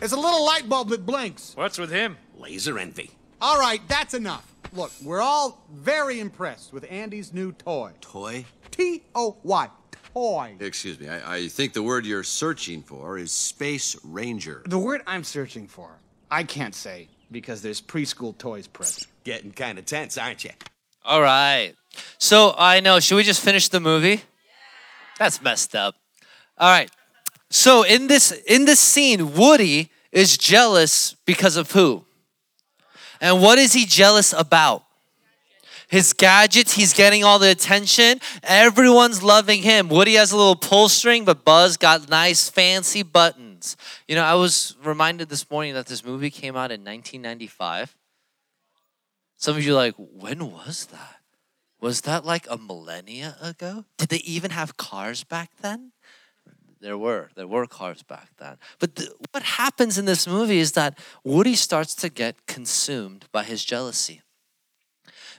it's 0.00 0.12
a 0.14 0.18
little 0.18 0.44
light 0.44 0.68
bulb 0.68 0.88
that 0.88 1.04
blinks. 1.04 1.52
What's 1.54 1.78
with 1.78 1.90
him? 1.92 2.16
Laser 2.38 2.78
envy. 2.78 3.10
All 3.40 3.60
right, 3.60 3.80
that's 3.86 4.14
enough. 4.14 4.54
Look, 4.76 4.92
we're 5.02 5.22
all 5.22 5.64
very 5.72 6.20
impressed 6.20 6.70
with 6.70 6.84
Andy's 6.90 7.32
new 7.32 7.52
toy. 7.52 7.92
Toy? 8.02 8.44
T 8.70 9.02
O 9.14 9.38
Y. 9.42 9.70
Toy. 10.12 10.56
Excuse 10.60 11.00
me. 11.00 11.08
I, 11.08 11.36
I 11.36 11.48
think 11.48 11.72
the 11.72 11.82
word 11.82 12.04
you're 12.04 12.22
searching 12.22 12.82
for 12.82 13.16
is 13.16 13.32
Space 13.32 13.96
Ranger. 14.04 14.62
The 14.66 14.78
word 14.78 15.00
I'm 15.06 15.24
searching 15.24 15.66
for, 15.66 15.98
I 16.30 16.44
can't 16.44 16.74
say 16.74 17.08
because 17.32 17.62
there's 17.62 17.80
preschool 17.80 18.36
toys 18.36 18.66
present. 18.66 19.06
Getting 19.24 19.52
kind 19.52 19.78
of 19.78 19.86
tense, 19.86 20.18
aren't 20.18 20.44
you? 20.44 20.50
All 21.06 21.22
right. 21.22 21.72
So 22.18 22.54
I 22.58 22.80
know. 22.80 23.00
Should 23.00 23.16
we 23.16 23.22
just 23.22 23.40
finish 23.40 23.68
the 23.68 23.80
movie? 23.80 24.22
That's 25.18 25.40
messed 25.40 25.74
up. 25.74 25.94
All 26.58 26.70
right. 26.70 26.90
So 27.48 27.82
in 27.82 28.08
this 28.08 28.30
in 28.30 28.66
this 28.66 28.80
scene, 28.80 29.34
Woody 29.34 29.90
is 30.12 30.36
jealous 30.36 31.16
because 31.24 31.56
of 31.56 31.72
who? 31.72 32.05
And 33.20 33.42
what 33.42 33.58
is 33.58 33.72
he 33.72 33.86
jealous 33.86 34.32
about? 34.32 34.84
His 35.88 36.12
gadgets, 36.12 36.72
he's 36.72 36.92
getting 36.92 37.22
all 37.22 37.38
the 37.38 37.50
attention. 37.50 38.20
Everyone's 38.42 39.22
loving 39.22 39.62
him. 39.62 39.88
Woody 39.88 40.14
has 40.14 40.32
a 40.32 40.36
little 40.36 40.56
pull 40.56 40.88
string, 40.88 41.24
but 41.24 41.44
Buzz 41.44 41.76
got 41.76 42.08
nice 42.08 42.48
fancy 42.48 43.04
buttons. 43.04 43.76
You 44.08 44.16
know, 44.16 44.24
I 44.24 44.34
was 44.34 44.74
reminded 44.82 45.28
this 45.28 45.48
morning 45.48 45.74
that 45.74 45.86
this 45.86 46.04
movie 46.04 46.30
came 46.30 46.56
out 46.56 46.72
in 46.72 46.80
1995. 46.80 47.96
Some 49.36 49.56
of 49.56 49.64
you 49.64 49.74
like, 49.74 49.94
when 49.96 50.50
was 50.50 50.86
that? 50.86 51.16
Was 51.80 52.00
that 52.02 52.24
like 52.24 52.46
a 52.50 52.56
millennia 52.56 53.36
ago? 53.40 53.84
Did 53.98 54.08
they 54.08 54.16
even 54.18 54.50
have 54.50 54.76
cars 54.76 55.22
back 55.22 55.50
then? 55.60 55.92
There 56.80 56.98
were. 56.98 57.30
There 57.34 57.46
were 57.46 57.66
cars 57.66 58.02
back 58.02 58.28
then. 58.38 58.58
But 58.78 58.96
the, 58.96 59.14
what 59.32 59.42
happens 59.42 59.98
in 59.98 60.04
this 60.04 60.26
movie 60.26 60.58
is 60.58 60.72
that 60.72 60.98
Woody 61.24 61.54
starts 61.54 61.94
to 61.96 62.08
get 62.08 62.46
consumed 62.46 63.26
by 63.32 63.44
his 63.44 63.64
jealousy. 63.64 64.22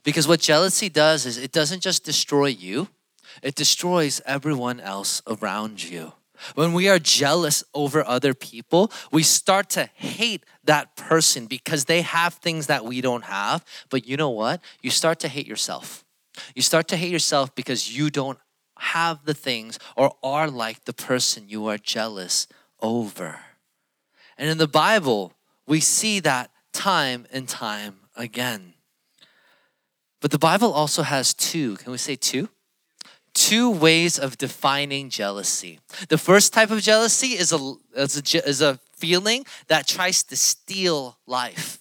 Because 0.04 0.28
what 0.28 0.40
jealousy 0.40 0.90
does 0.90 1.26
is 1.26 1.38
it 1.38 1.52
doesn't 1.52 1.82
just 1.82 2.04
destroy 2.04 2.48
you, 2.48 2.88
it 3.44 3.56
destroys 3.56 4.22
everyone 4.26 4.80
else 4.80 5.22
around 5.28 5.84
you. 5.84 6.14
When 6.56 6.74
we 6.74 6.88
are 6.88 7.00
jealous 7.00 7.64
over 7.74 8.06
other 8.06 8.34
people, 8.34 8.92
we 9.12 9.24
start 9.24 9.70
to 9.72 9.90
hate 9.96 10.46
that 10.64 10.96
person 10.96 11.48
because 11.48 11.86
they 11.86 12.02
have 12.02 12.36
things 12.36 12.68
that 12.68 12.86
we 12.86 13.02
don't 13.02 13.26
have. 13.26 13.66
But 13.90 14.08
you 14.08 14.18
know 14.18 14.30
what? 14.30 14.62
You 14.82 14.92
start 14.92 15.20
to 15.22 15.28
hate 15.28 15.48
yourself. 15.48 16.06
You 16.54 16.62
start 16.62 16.88
to 16.90 16.98
hate 16.98 17.12
yourself 17.12 17.56
because 17.56 17.96
you 17.96 18.10
don't 18.10 18.38
have 18.80 19.26
the 19.26 19.34
things 19.34 19.80
or 19.96 20.16
are 20.24 20.50
like 20.50 20.86
the 20.86 20.94
person 20.94 21.50
you 21.50 21.68
are 21.68 21.78
jealous 21.78 22.48
over. 22.82 23.40
And 24.38 24.50
in 24.50 24.58
the 24.58 24.68
Bible, 24.68 25.34
we 25.66 25.80
see 25.80 26.20
that 26.22 26.52
time 26.74 27.26
and 27.32 27.48
time 27.48 28.02
again. 28.16 28.74
But 30.22 30.32
the 30.32 30.40
Bible 30.40 30.72
also 30.72 31.04
has 31.04 31.34
two, 31.34 31.78
can 31.78 31.92
we 31.92 31.98
say 31.98 32.16
two? 32.16 32.50
Two 33.34 33.70
ways 33.70 34.18
of 34.18 34.38
defining 34.38 35.10
jealousy. 35.10 35.80
The 36.10 36.18
first 36.18 36.54
type 36.54 36.72
of 36.72 36.82
jealousy 36.82 37.38
is 37.38 37.54
a, 37.54 37.74
is 37.96 38.36
a, 38.36 38.48
is 38.48 38.62
a 38.62 38.80
feeling 38.96 39.46
that 39.68 39.88
tries 39.88 40.24
to 40.24 40.36
steal 40.36 41.18
life. 41.28 41.80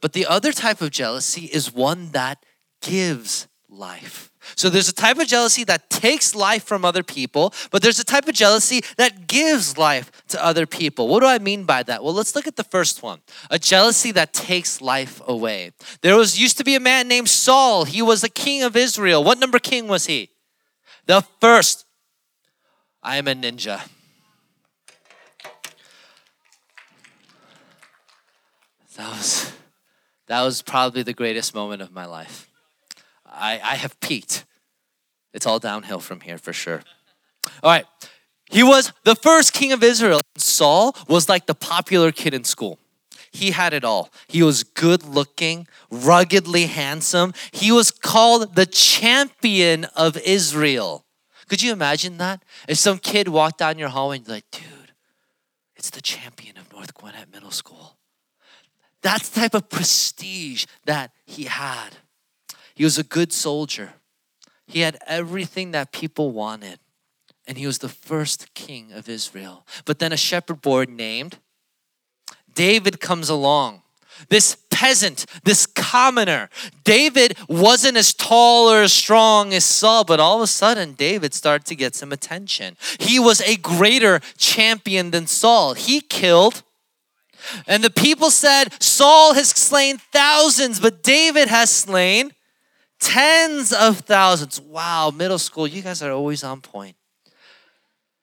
But 0.00 0.12
the 0.12 0.26
other 0.26 0.52
type 0.52 0.80
of 0.80 0.90
jealousy 0.90 1.46
is 1.46 1.74
one 1.74 2.12
that 2.12 2.44
gives 2.80 3.48
life. 3.70 4.30
So 4.56 4.70
there's 4.70 4.88
a 4.88 4.94
type 4.94 5.18
of 5.18 5.26
jealousy 5.26 5.64
that 5.64 5.90
takes 5.90 6.34
life 6.34 6.64
from 6.64 6.84
other 6.84 7.02
people, 7.02 7.52
but 7.70 7.82
there's 7.82 7.98
a 7.98 8.04
type 8.04 8.26
of 8.28 8.34
jealousy 8.34 8.80
that 8.96 9.26
gives 9.26 9.76
life 9.76 10.10
to 10.28 10.42
other 10.44 10.66
people. 10.66 11.08
What 11.08 11.20
do 11.20 11.26
I 11.26 11.38
mean 11.38 11.64
by 11.64 11.82
that? 11.82 12.02
Well, 12.02 12.14
let's 12.14 12.34
look 12.34 12.46
at 12.46 12.56
the 12.56 12.64
first 12.64 13.02
one. 13.02 13.20
A 13.50 13.58
jealousy 13.58 14.12
that 14.12 14.32
takes 14.32 14.80
life 14.80 15.20
away. 15.26 15.72
There 16.00 16.16
was 16.16 16.40
used 16.40 16.56
to 16.58 16.64
be 16.64 16.74
a 16.74 16.80
man 16.80 17.08
named 17.08 17.28
Saul. 17.28 17.84
He 17.84 18.00
was 18.00 18.22
the 18.22 18.28
king 18.28 18.62
of 18.62 18.76
Israel. 18.76 19.22
What 19.22 19.38
number 19.38 19.58
king 19.58 19.86
was 19.86 20.06
he? 20.06 20.30
The 21.06 21.22
first. 21.40 21.84
I 23.02 23.16
am 23.16 23.28
a 23.28 23.34
ninja. 23.34 23.86
That 28.96 29.10
was 29.10 29.52
that 30.26 30.42
was 30.42 30.60
probably 30.60 31.04
the 31.04 31.14
greatest 31.14 31.54
moment 31.54 31.80
of 31.82 31.92
my 31.92 32.04
life. 32.04 32.47
I, 33.38 33.60
I 33.62 33.74
have 33.76 33.98
peaked. 34.00 34.44
It's 35.32 35.46
all 35.46 35.58
downhill 35.58 36.00
from 36.00 36.20
here 36.20 36.38
for 36.38 36.52
sure. 36.52 36.82
All 37.62 37.70
right. 37.70 37.86
He 38.50 38.62
was 38.62 38.92
the 39.04 39.14
first 39.14 39.52
king 39.52 39.72
of 39.72 39.82
Israel. 39.82 40.20
Saul 40.36 40.96
was 41.06 41.28
like 41.28 41.46
the 41.46 41.54
popular 41.54 42.12
kid 42.12 42.34
in 42.34 42.44
school. 42.44 42.78
He 43.30 43.50
had 43.50 43.74
it 43.74 43.84
all. 43.84 44.10
He 44.26 44.42
was 44.42 44.64
good 44.64 45.04
looking, 45.04 45.68
ruggedly 45.90 46.66
handsome. 46.66 47.34
He 47.52 47.70
was 47.70 47.90
called 47.90 48.54
the 48.54 48.66
champion 48.66 49.84
of 49.96 50.16
Israel. 50.16 51.04
Could 51.48 51.62
you 51.62 51.72
imagine 51.72 52.18
that? 52.18 52.42
If 52.68 52.78
some 52.78 52.98
kid 52.98 53.28
walked 53.28 53.58
down 53.58 53.78
your 53.78 53.88
hallway 53.88 54.16
and 54.16 54.26
you're 54.26 54.36
like, 54.36 54.50
dude, 54.50 54.92
it's 55.76 55.90
the 55.90 56.00
champion 56.02 56.56
of 56.56 56.72
North 56.72 56.94
Gwinnett 56.94 57.30
Middle 57.32 57.50
School. 57.50 57.96
That's 59.02 59.28
the 59.28 59.40
type 59.40 59.54
of 59.54 59.68
prestige 59.68 60.64
that 60.86 61.12
he 61.24 61.44
had. 61.44 61.90
He 62.78 62.84
was 62.84 62.96
a 62.96 63.02
good 63.02 63.32
soldier. 63.32 63.94
He 64.68 64.80
had 64.80 65.00
everything 65.04 65.72
that 65.72 65.90
people 65.90 66.30
wanted. 66.30 66.78
And 67.44 67.58
he 67.58 67.66
was 67.66 67.78
the 67.78 67.88
first 67.88 68.54
king 68.54 68.92
of 68.92 69.08
Israel. 69.08 69.66
But 69.84 69.98
then 69.98 70.12
a 70.12 70.16
shepherd 70.16 70.62
boy 70.62 70.84
named 70.88 71.38
David 72.54 73.00
comes 73.00 73.28
along. 73.28 73.82
This 74.28 74.56
peasant, 74.70 75.26
this 75.42 75.66
commoner. 75.66 76.50
David 76.84 77.36
wasn't 77.48 77.96
as 77.96 78.14
tall 78.14 78.70
or 78.70 78.82
as 78.82 78.92
strong 78.92 79.52
as 79.52 79.64
Saul, 79.64 80.04
but 80.04 80.20
all 80.20 80.36
of 80.36 80.42
a 80.42 80.46
sudden, 80.46 80.92
David 80.92 81.34
started 81.34 81.66
to 81.66 81.74
get 81.74 81.96
some 81.96 82.12
attention. 82.12 82.76
He 83.00 83.18
was 83.18 83.40
a 83.40 83.56
greater 83.56 84.20
champion 84.36 85.10
than 85.10 85.26
Saul. 85.26 85.74
He 85.74 86.00
killed 86.00 86.62
and 87.66 87.82
the 87.82 87.90
people 87.90 88.30
said, 88.30 88.66
Saul 88.82 89.34
has 89.34 89.48
slain 89.48 89.98
thousands, 90.12 90.80
but 90.80 91.02
David 91.02 91.48
has 91.48 91.70
slain 91.70 92.32
Tens 93.00 93.72
of 93.72 94.00
thousands. 94.00 94.60
Wow, 94.60 95.10
middle 95.10 95.38
school, 95.38 95.66
you 95.66 95.82
guys 95.82 96.02
are 96.02 96.12
always 96.12 96.42
on 96.42 96.60
point. 96.60 96.96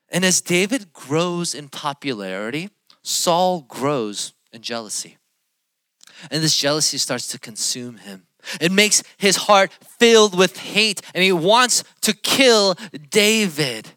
And 0.10 0.24
as 0.24 0.42
David 0.42 0.94
grows 0.94 1.56
in 1.56 1.70
popularity, 1.70 2.70
Saul 3.02 3.62
grows 3.62 4.34
in 4.52 4.62
jealousy. 4.62 5.18
And 6.32 6.44
this 6.44 6.58
jealousy 6.58 6.98
starts 6.98 7.28
to 7.30 7.40
consume 7.40 7.98
him. 7.98 8.28
It 8.62 8.72
makes 8.72 9.04
his 9.18 9.36
heart 9.36 9.72
filled 10.00 10.38
with 10.38 10.58
hate, 10.58 11.02
and 11.14 11.24
he 11.24 11.32
wants 11.32 11.84
to 12.02 12.14
kill 12.14 12.76
David. 13.10 13.90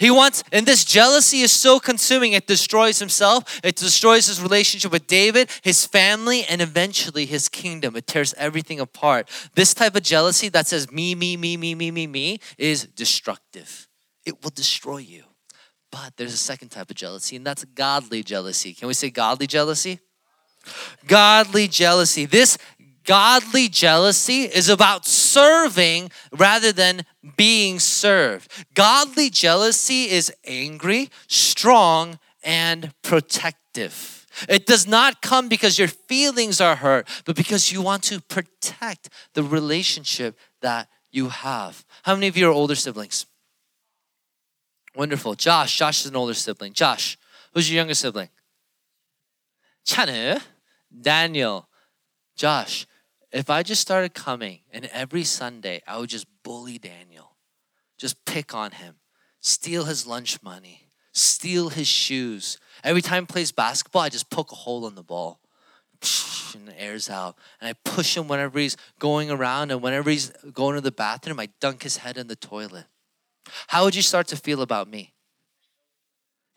He 0.00 0.10
wants, 0.10 0.42
and 0.52 0.66
this 0.66 0.84
jealousy 0.84 1.40
is 1.40 1.52
so 1.52 1.78
consuming, 1.78 2.32
it 2.32 2.46
destroys 2.46 2.98
himself, 2.98 3.60
it 3.62 3.76
destroys 3.76 4.26
his 4.26 4.40
relationship 4.40 4.90
with 4.90 5.06
David, 5.06 5.50
his 5.62 5.86
family, 5.86 6.44
and 6.44 6.60
eventually 6.60 7.26
his 7.26 7.48
kingdom. 7.48 7.96
It 7.96 8.06
tears 8.06 8.34
everything 8.38 8.80
apart. 8.80 9.28
This 9.54 9.74
type 9.74 9.94
of 9.94 10.02
jealousy 10.02 10.48
that 10.50 10.66
says 10.66 10.90
me, 10.90 11.14
me, 11.14 11.36
me, 11.36 11.56
me, 11.56 11.74
me, 11.74 11.90
me, 11.90 12.06
me 12.06 12.40
is 12.58 12.86
destructive. 12.86 13.88
It 14.24 14.42
will 14.42 14.50
destroy 14.50 14.98
you. 14.98 15.24
But 15.90 16.16
there's 16.16 16.34
a 16.34 16.38
second 16.38 16.70
type 16.70 16.90
of 16.90 16.96
jealousy, 16.96 17.36
and 17.36 17.46
that's 17.46 17.64
godly 17.64 18.22
jealousy. 18.22 18.72
Can 18.74 18.88
we 18.88 18.94
say 18.94 19.10
godly 19.10 19.46
jealousy? 19.46 20.00
Godly 21.06 21.68
jealousy. 21.68 22.24
This 22.24 22.56
Godly 23.04 23.68
jealousy 23.68 24.42
is 24.42 24.68
about 24.68 25.04
serving 25.34 26.10
rather 26.32 26.70
than 26.72 27.04
being 27.36 27.80
served. 27.80 28.50
Godly 28.74 29.30
jealousy 29.30 30.08
is 30.10 30.32
angry, 30.44 31.10
strong, 31.26 32.18
and 32.44 32.92
protective. 33.02 34.26
It 34.48 34.66
does 34.66 34.86
not 34.86 35.22
come 35.22 35.48
because 35.48 35.78
your 35.78 35.88
feelings 35.88 36.60
are 36.60 36.76
hurt, 36.76 37.08
but 37.24 37.36
because 37.36 37.72
you 37.72 37.82
want 37.82 38.02
to 38.04 38.20
protect 38.20 39.08
the 39.34 39.42
relationship 39.42 40.36
that 40.60 40.88
you 41.10 41.28
have. 41.28 41.84
How 42.04 42.14
many 42.14 42.28
of 42.28 42.36
you 42.36 42.48
are 42.48 42.52
older 42.52 42.74
siblings? 42.74 43.26
Wonderful. 44.96 45.34
Josh, 45.34 45.76
Josh 45.76 46.00
is 46.00 46.06
an 46.06 46.16
older 46.16 46.34
sibling. 46.34 46.72
Josh, 46.72 47.18
who's 47.52 47.68
your 47.70 47.76
younger 47.76 47.94
sibling? 47.94 48.28
Chanu, 49.84 50.40
Daniel, 51.00 51.68
Josh 52.36 52.86
if 53.34 53.50
I 53.50 53.64
just 53.64 53.82
started 53.82 54.14
coming 54.14 54.60
and 54.72 54.86
every 54.86 55.24
Sunday 55.24 55.82
I 55.86 55.98
would 55.98 56.08
just 56.08 56.26
bully 56.44 56.78
Daniel, 56.78 57.36
just 57.98 58.24
pick 58.24 58.54
on 58.54 58.70
him, 58.70 58.96
steal 59.40 59.84
his 59.84 60.06
lunch 60.06 60.40
money, 60.40 60.88
steal 61.12 61.70
his 61.70 61.88
shoes. 61.88 62.58
Every 62.84 63.02
time 63.02 63.24
he 63.24 63.26
plays 63.26 63.50
basketball, 63.50 64.02
I 64.02 64.08
just 64.08 64.30
poke 64.30 64.52
a 64.52 64.56
hole 64.56 64.86
in 64.86 64.94
the 64.94 65.02
ball. 65.02 65.40
And 66.54 66.68
the 66.68 66.80
airs 66.80 67.10
out. 67.10 67.36
And 67.60 67.68
I 67.68 67.72
push 67.84 68.16
him 68.16 68.28
whenever 68.28 68.58
he's 68.58 68.76
going 68.98 69.30
around, 69.30 69.70
and 69.70 69.82
whenever 69.82 70.10
he's 70.10 70.30
going 70.52 70.76
to 70.76 70.80
the 70.80 70.92
bathroom, 70.92 71.40
I 71.40 71.48
dunk 71.60 71.82
his 71.82 71.96
head 71.96 72.16
in 72.16 72.28
the 72.28 72.36
toilet. 72.36 72.84
How 73.68 73.84
would 73.84 73.96
you 73.96 74.02
start 74.02 74.28
to 74.28 74.36
feel 74.36 74.62
about 74.62 74.86
me? 74.86 75.14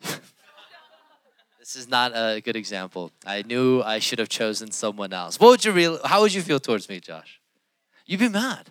this 1.68 1.76
is 1.76 1.88
not 1.90 2.12
a 2.14 2.40
good 2.40 2.56
example. 2.56 3.12
I 3.26 3.42
knew 3.42 3.82
I 3.82 3.98
should 3.98 4.18
have 4.20 4.30
chosen 4.30 4.70
someone 4.70 5.12
else. 5.12 5.38
What 5.38 5.50
would 5.50 5.64
you 5.66 5.72
real 5.72 6.00
how 6.02 6.22
would 6.22 6.32
you 6.32 6.40
feel 6.40 6.58
towards 6.58 6.88
me, 6.88 6.98
Josh? 6.98 7.42
You'd 8.06 8.20
be 8.20 8.30
mad. 8.30 8.70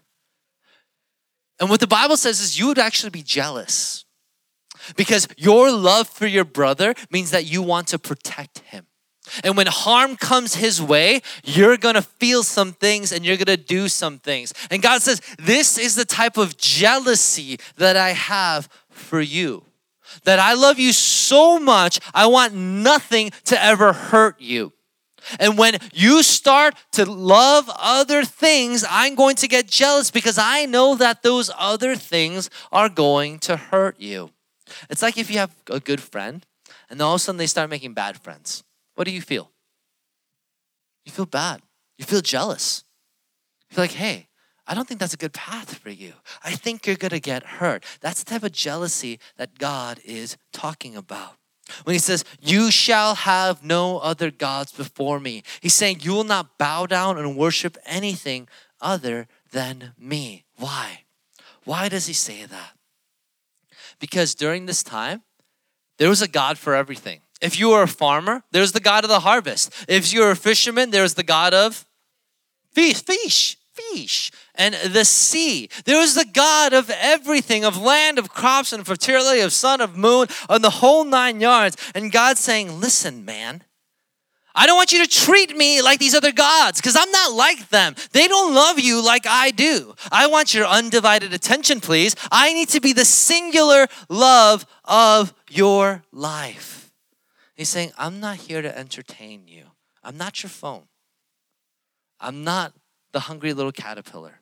And 1.59 1.69
what 1.69 1.79
the 1.79 1.85
Bible 1.85 2.17
says 2.17 2.41
is 2.41 2.57
you 2.57 2.65
would 2.65 2.79
actually 2.79 3.11
be 3.11 3.21
jealous. 3.21 4.03
Because 4.95 5.27
your 5.37 5.71
love 5.71 6.07
for 6.07 6.25
your 6.25 6.43
brother 6.43 6.95
means 7.11 7.29
that 7.29 7.45
you 7.45 7.61
want 7.61 7.87
to 7.89 7.99
protect 7.99 8.59
him. 8.59 8.87
And 9.43 9.55
when 9.55 9.67
harm 9.67 10.15
comes 10.15 10.55
his 10.55 10.81
way, 10.81 11.21
you're 11.43 11.77
gonna 11.77 12.01
feel 12.01 12.41
some 12.41 12.73
things 12.73 13.11
and 13.11 13.23
you're 13.23 13.37
gonna 13.37 13.57
do 13.57 13.89
some 13.89 14.17
things. 14.17 14.55
And 14.71 14.81
God 14.81 15.03
says, 15.03 15.21
This 15.37 15.77
is 15.77 15.93
the 15.93 16.05
type 16.05 16.35
of 16.35 16.57
jealousy 16.57 17.59
that 17.75 17.95
I 17.95 18.13
have 18.13 18.67
for 18.89 19.21
you. 19.21 19.67
That 20.23 20.39
I 20.39 20.53
love 20.53 20.79
you 20.79 20.93
so 20.93 21.59
much, 21.59 21.99
I 22.13 22.27
want 22.27 22.53
nothing 22.53 23.31
to 23.45 23.61
ever 23.61 23.93
hurt 23.93 24.39
you. 24.39 24.73
And 25.39 25.57
when 25.57 25.77
you 25.93 26.23
start 26.23 26.75
to 26.93 27.05
love 27.05 27.69
other 27.77 28.23
things, 28.23 28.85
I'm 28.89 29.15
going 29.15 29.35
to 29.37 29.47
get 29.47 29.67
jealous 29.67 30.11
because 30.11 30.37
I 30.37 30.65
know 30.65 30.95
that 30.95 31.23
those 31.23 31.51
other 31.57 31.95
things 31.95 32.49
are 32.71 32.89
going 32.89 33.39
to 33.39 33.57
hurt 33.57 33.99
you. 33.99 34.31
It's 34.89 35.01
like 35.01 35.17
if 35.17 35.29
you 35.29 35.39
have 35.39 35.55
a 35.69 35.79
good 35.79 36.01
friend 36.01 36.45
and 36.89 37.01
all 37.01 37.15
of 37.15 37.17
a 37.17 37.19
sudden 37.19 37.37
they 37.37 37.47
start 37.47 37.69
making 37.69 37.93
bad 37.93 38.17
friends. 38.21 38.63
What 38.95 39.05
do 39.05 39.11
you 39.11 39.21
feel? 39.21 39.51
You 41.05 41.11
feel 41.11 41.25
bad. 41.25 41.61
You 41.97 42.05
feel 42.05 42.21
jealous. 42.21 42.83
You 43.69 43.75
feel 43.75 43.83
like, 43.83 43.91
hey, 43.91 44.26
I 44.67 44.74
don't 44.74 44.88
think 44.88 45.00
that's 45.00 45.13
a 45.13 45.17
good 45.17 45.33
path 45.33 45.75
for 45.75 45.89
you. 45.89 46.13
I 46.43 46.51
think 46.51 46.86
you're 46.86 46.97
going 46.97 47.12
to 47.12 47.19
get 47.19 47.43
hurt. 47.43 47.86
That's 48.01 48.24
the 48.24 48.29
type 48.29 48.43
of 48.43 48.51
jealousy 48.51 49.19
that 49.38 49.57
God 49.57 50.00
is 50.03 50.38
talking 50.51 50.95
about. 50.95 51.36
When 51.83 51.93
he 51.93 52.00
says, 52.00 52.25
You 52.41 52.71
shall 52.71 53.15
have 53.15 53.63
no 53.63 54.00
other 54.00 54.31
gods 54.31 54.71
before 54.71 55.19
me, 55.19 55.43
he's 55.62 55.74
saying, 55.74 56.00
You 56.01 56.13
will 56.13 56.24
not 56.24 56.57
bow 56.57 56.86
down 56.86 57.17
and 57.17 57.38
worship 57.38 57.77
anything 57.86 58.47
other 58.81 59.27
than 59.51 59.93
me. 59.97 60.45
Why? 60.57 61.01
Why 61.63 61.89
does 61.89 62.07
he 62.07 62.13
say 62.13 62.45
that? 62.45 62.74
Because 64.00 64.36
during 64.36 64.65
this 64.65 64.83
time, 64.83 65.24
there 65.97 66.09
was 66.09 66.21
a 66.21 66.27
God 66.27 66.57
for 66.57 66.75
everything. 66.75 67.21
If 67.41 67.59
you 67.59 67.69
were 67.69 67.83
a 67.83 67.88
farmer, 67.88 68.43
there's 68.51 68.71
the 68.71 68.79
God 68.79 69.03
of 69.03 69.09
the 69.09 69.21
harvest. 69.21 69.74
If 69.88 70.13
you're 70.13 70.31
a 70.31 70.36
fisherman, 70.36 70.91
there's 70.91 71.15
the 71.15 71.24
God 71.24 71.53
of 71.53 71.86
fish, 72.71 73.03
fish, 73.03 73.57
fish, 73.74 74.31
and 74.57 74.75
the 74.75 75.05
sea. 75.05 75.69
There 75.85 75.99
was 75.99 76.15
the 76.15 76.25
God 76.25 76.73
of 76.73 76.89
everything, 76.89 77.63
of 77.63 77.77
land, 77.77 78.19
of 78.19 78.29
crops, 78.29 78.73
and 78.73 78.85
fertility, 78.85 79.41
of 79.41 79.53
sun, 79.53 79.81
of 79.81 79.95
moon, 79.95 80.27
on 80.49 80.61
the 80.61 80.69
whole 80.69 81.03
nine 81.03 81.39
yards. 81.39 81.77
And 81.93 82.11
God's 82.11 82.39
saying, 82.39 82.79
Listen, 82.79 83.23
man, 83.25 83.63
I 84.57 84.65
don't 84.65 84.75
want 84.75 84.91
you 84.91 85.05
to 85.05 85.09
treat 85.09 85.55
me 85.55 85.83
like 85.83 85.99
these 85.99 86.15
other 86.15 86.31
gods 86.31 86.81
because 86.81 86.95
I'm 86.95 87.11
not 87.11 87.33
like 87.33 87.69
them. 87.69 87.93
They 88.11 88.27
don't 88.27 88.55
love 88.55 88.79
you 88.79 89.05
like 89.05 89.27
I 89.27 89.51
do. 89.51 89.93
I 90.11 90.25
want 90.25 90.55
your 90.55 90.65
undivided 90.65 91.31
attention, 91.31 91.79
please. 91.79 92.15
I 92.31 92.53
need 92.53 92.69
to 92.69 92.81
be 92.81 92.91
the 92.91 93.05
singular 93.05 93.85
love 94.09 94.65
of 94.83 95.31
your 95.47 96.03
life. 96.11 96.91
He's 97.53 97.69
saying, 97.69 97.91
I'm 97.99 98.19
not 98.19 98.37
here 98.37 98.63
to 98.63 98.77
entertain 98.77 99.47
you. 99.47 99.65
I'm 100.03 100.17
not 100.17 100.41
your 100.41 100.49
phone. 100.49 100.87
I'm 102.19 102.43
not 102.43 102.73
the 103.11 103.21
hungry 103.21 103.53
little 103.53 103.71
caterpillar. 103.71 104.41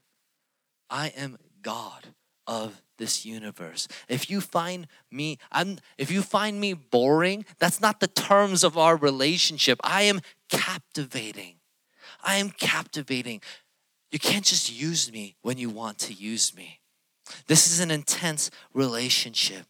I 0.89 1.08
am 1.15 1.38
God 1.62 2.08
of 2.48 2.82
this 2.98 3.25
universe. 3.25 3.88
If 4.08 4.30
you 4.30 4.39
find 4.39 4.88
me 5.12 5.38
I'm 5.51 5.80
if 5.98 6.12
you 6.12 6.22
find 6.22 6.59
me 6.59 6.74
boring, 6.74 7.46
that's 7.59 7.81
not 7.81 8.00
the 8.00 8.07
terms 8.07 8.64
of 8.64 8.77
our 8.77 8.96
relationship. 8.96 9.79
I 9.83 10.03
am 10.03 10.22
captivating. 10.50 11.55
I 12.24 12.36
am 12.38 12.51
captivating. 12.51 13.42
You 14.12 14.20
can't 14.20 14.46
just 14.46 14.72
use 14.72 15.12
me 15.12 15.36
when 15.42 15.57
you 15.57 15.70
want 15.70 15.98
to 16.00 16.14
use 16.14 16.55
me. 16.55 16.79
This 17.48 17.68
is 17.68 17.79
an 17.79 17.92
intense 17.92 18.51
relationship. 18.74 19.66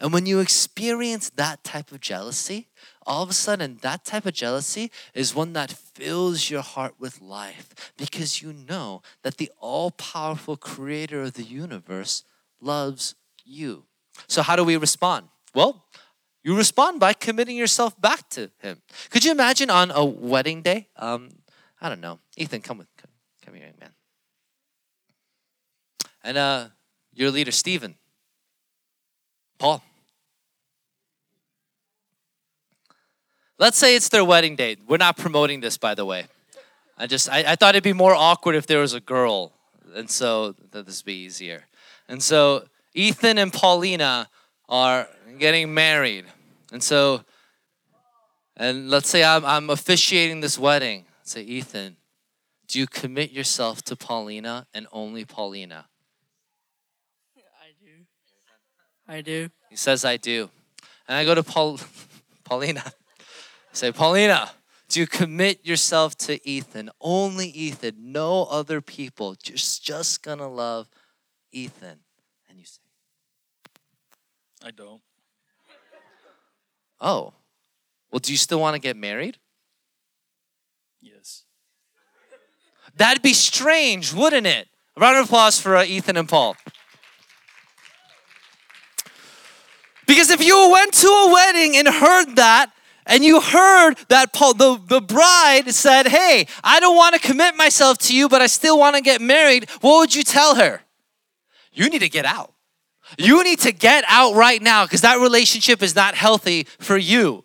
And 0.00 0.12
when 0.12 0.26
you 0.26 0.40
experience 0.40 1.30
that 1.36 1.62
type 1.62 1.92
of 1.92 2.00
jealousy, 2.00 2.68
all 3.06 3.22
of 3.22 3.30
a 3.30 3.34
sudden 3.34 3.78
that 3.82 4.04
type 4.04 4.26
of 4.26 4.34
jealousy 4.34 4.90
is 5.14 5.34
one 5.34 5.52
that 5.52 5.70
fills 5.70 6.50
your 6.50 6.62
heart 6.62 6.94
with 6.98 7.20
life 7.20 7.92
because 7.96 8.42
you 8.42 8.52
know 8.52 9.02
that 9.22 9.36
the 9.36 9.50
all 9.60 9.92
powerful 9.92 10.56
creator 10.56 11.22
of 11.22 11.34
the 11.34 11.42
universe 11.42 12.24
loves 12.60 13.14
you. 13.44 13.84
So, 14.26 14.42
how 14.42 14.56
do 14.56 14.64
we 14.64 14.76
respond? 14.76 15.28
Well, 15.54 15.84
you 16.42 16.56
respond 16.56 17.00
by 17.00 17.12
committing 17.12 17.56
yourself 17.56 18.00
back 18.00 18.28
to 18.30 18.50
Him. 18.58 18.82
Could 19.10 19.24
you 19.24 19.32
imagine 19.32 19.70
on 19.70 19.90
a 19.90 20.04
wedding 20.04 20.62
day? 20.62 20.88
Um, 20.96 21.30
I 21.80 21.88
don't 21.88 22.00
know. 22.00 22.18
Ethan, 22.36 22.62
come 22.62 22.78
with, 22.78 22.88
come, 22.96 23.10
come 23.44 23.54
here, 23.54 23.70
man. 23.80 23.90
And 26.22 26.38
uh, 26.38 26.68
your 27.12 27.30
leader, 27.30 27.52
Stephen, 27.52 27.96
Paul. 29.58 29.82
Let's 33.58 33.78
say 33.78 33.96
it's 33.96 34.08
their 34.08 34.24
wedding 34.24 34.56
day. 34.56 34.76
We're 34.86 34.98
not 34.98 35.16
promoting 35.16 35.60
this, 35.60 35.78
by 35.78 35.94
the 35.94 36.04
way. 36.04 36.26
I 36.98 37.06
just 37.06 37.30
I, 37.30 37.52
I 37.52 37.56
thought 37.56 37.74
it'd 37.74 37.84
be 37.84 37.92
more 37.92 38.14
awkward 38.14 38.54
if 38.54 38.66
there 38.66 38.80
was 38.80 38.94
a 38.94 39.00
girl, 39.00 39.52
and 39.94 40.10
so 40.10 40.54
that 40.72 40.86
this 40.86 41.02
would 41.02 41.06
be 41.06 41.24
easier. 41.24 41.64
And 42.08 42.22
so 42.22 42.64
Ethan 42.94 43.38
and 43.38 43.52
Paulina 43.52 44.28
are 44.68 45.08
getting 45.38 45.74
married. 45.74 46.24
And 46.72 46.82
so, 46.82 47.22
and 48.56 48.90
let's 48.90 49.08
say 49.08 49.22
I'm, 49.22 49.44
I'm 49.44 49.70
officiating 49.70 50.40
this 50.40 50.58
wedding. 50.58 51.04
Say, 51.22 51.42
Ethan, 51.42 51.96
do 52.68 52.78
you 52.78 52.86
commit 52.86 53.32
yourself 53.32 53.82
to 53.84 53.96
Paulina 53.96 54.66
and 54.72 54.86
only 54.92 55.24
Paulina? 55.24 55.86
I 57.36 57.72
do. 57.84 57.92
I 59.08 59.20
do. 59.20 59.50
He 59.70 59.76
says, 59.76 60.04
I 60.04 60.16
do. 60.16 60.50
And 61.06 61.16
I 61.16 61.24
go 61.24 61.34
to 61.34 61.42
Paul, 61.42 61.78
Paulina. 62.44 62.82
Say, 63.76 63.92
Paulina, 63.92 64.52
do 64.88 65.00
you 65.00 65.06
commit 65.06 65.66
yourself 65.66 66.16
to 66.16 66.48
Ethan? 66.48 66.88
Only 66.98 67.48
Ethan, 67.48 68.10
no 68.10 68.44
other 68.44 68.80
people. 68.80 69.34
Just, 69.34 69.84
just 69.84 70.22
gonna 70.22 70.48
love 70.48 70.88
Ethan. 71.52 71.98
And 72.48 72.58
you 72.58 72.64
say, 72.64 72.80
I 74.64 74.70
don't. 74.70 75.02
Oh, 77.02 77.34
well, 78.10 78.18
do 78.18 78.32
you 78.32 78.38
still 78.38 78.60
want 78.60 78.76
to 78.76 78.80
get 78.80 78.96
married? 78.96 79.36
Yes. 81.02 81.44
That'd 82.96 83.22
be 83.22 83.34
strange, 83.34 84.14
wouldn't 84.14 84.46
it? 84.46 84.68
A 84.96 85.00
round 85.02 85.18
of 85.18 85.26
applause 85.26 85.60
for 85.60 85.76
uh, 85.76 85.84
Ethan 85.84 86.16
and 86.16 86.26
Paul. 86.26 86.56
Because 90.06 90.30
if 90.30 90.42
you 90.42 90.70
went 90.72 90.94
to 90.94 91.08
a 91.08 91.30
wedding 91.30 91.76
and 91.76 91.88
heard 91.88 92.36
that, 92.36 92.72
and 93.06 93.24
you 93.24 93.40
heard 93.40 93.94
that 94.08 94.32
Paul, 94.32 94.54
the, 94.54 94.80
the 94.86 95.00
bride 95.00 95.72
said, 95.72 96.08
Hey, 96.08 96.46
I 96.62 96.80
don't 96.80 96.96
want 96.96 97.14
to 97.14 97.20
commit 97.20 97.56
myself 97.56 97.98
to 97.98 98.16
you, 98.16 98.28
but 98.28 98.42
I 98.42 98.46
still 98.46 98.78
want 98.78 98.96
to 98.96 99.02
get 99.02 99.20
married, 99.20 99.70
what 99.80 100.00
would 100.00 100.14
you 100.14 100.24
tell 100.24 100.56
her? 100.56 100.82
You 101.72 101.88
need 101.88 102.00
to 102.00 102.08
get 102.08 102.24
out. 102.24 102.52
You 103.18 103.44
need 103.44 103.60
to 103.60 103.72
get 103.72 104.04
out 104.08 104.34
right 104.34 104.60
now 104.60 104.84
because 104.84 105.02
that 105.02 105.20
relationship 105.20 105.82
is 105.82 105.94
not 105.94 106.16
healthy 106.16 106.64
for 106.80 106.96
you. 106.96 107.44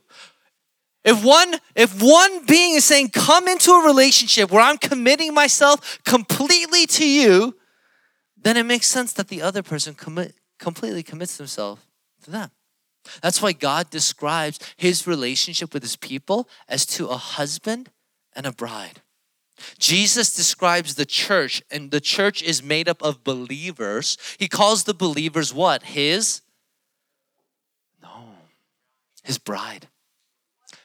If 1.04 1.24
one 1.24 1.56
if 1.76 2.02
one 2.02 2.46
being 2.46 2.76
is 2.76 2.86
saying 2.86 3.10
come 3.10 3.48
into 3.48 3.72
a 3.72 3.86
relationship 3.86 4.52
where 4.52 4.62
I'm 4.62 4.78
committing 4.78 5.34
myself 5.34 6.00
completely 6.04 6.86
to 6.88 7.08
you, 7.08 7.56
then 8.38 8.58
it 8.58 8.64
makes 8.64 8.88
sense 8.88 9.14
that 9.14 9.28
the 9.28 9.42
other 9.42 9.62
person 9.62 9.94
commit, 9.94 10.36
completely 10.60 11.04
commits 11.04 11.38
themselves 11.38 11.82
to 12.24 12.32
them. 12.32 12.52
That's 13.22 13.42
why 13.42 13.54
God 13.54 13.90
describes 13.90 14.60
his 14.78 15.08
relationship 15.08 15.74
with 15.74 15.84
his 15.84 15.96
people 15.96 16.48
as 16.68 16.86
to 16.88 17.08
a 17.08 17.18
husband 17.18 17.90
and 18.36 18.46
a 18.46 18.52
bride. 18.52 19.02
Jesus 19.78 20.36
describes 20.36 20.96
the 20.96 21.06
church, 21.06 21.62
and 21.70 21.92
the 21.92 22.02
church 22.02 22.42
is 22.42 22.64
made 22.64 22.90
up 22.90 23.02
of 23.04 23.24
believers. 23.24 24.18
He 24.40 24.48
calls 24.48 24.84
the 24.84 24.94
believers 24.94 25.54
what? 25.54 25.84
His? 25.84 26.42
No, 28.02 28.10
his 29.24 29.38
bride. 29.38 29.88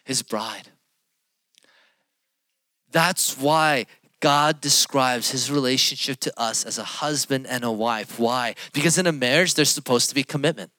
His 0.04 0.22
bride. 0.22 0.68
That's 2.90 3.38
why 3.38 3.86
God 4.20 4.60
describes 4.60 5.30
his 5.30 5.50
relationship 5.50 6.18
to 6.20 6.40
us 6.40 6.64
as 6.64 6.78
a 6.78 6.84
husband 6.84 7.46
and 7.46 7.64
a 7.64 7.72
wife. 7.72 8.18
Why? 8.18 8.54
Because 8.72 8.98
in 8.98 9.06
a 9.06 9.12
marriage, 9.12 9.54
there's 9.54 9.70
supposed 9.70 10.08
to 10.08 10.14
be 10.14 10.24
commitment. 10.24 10.70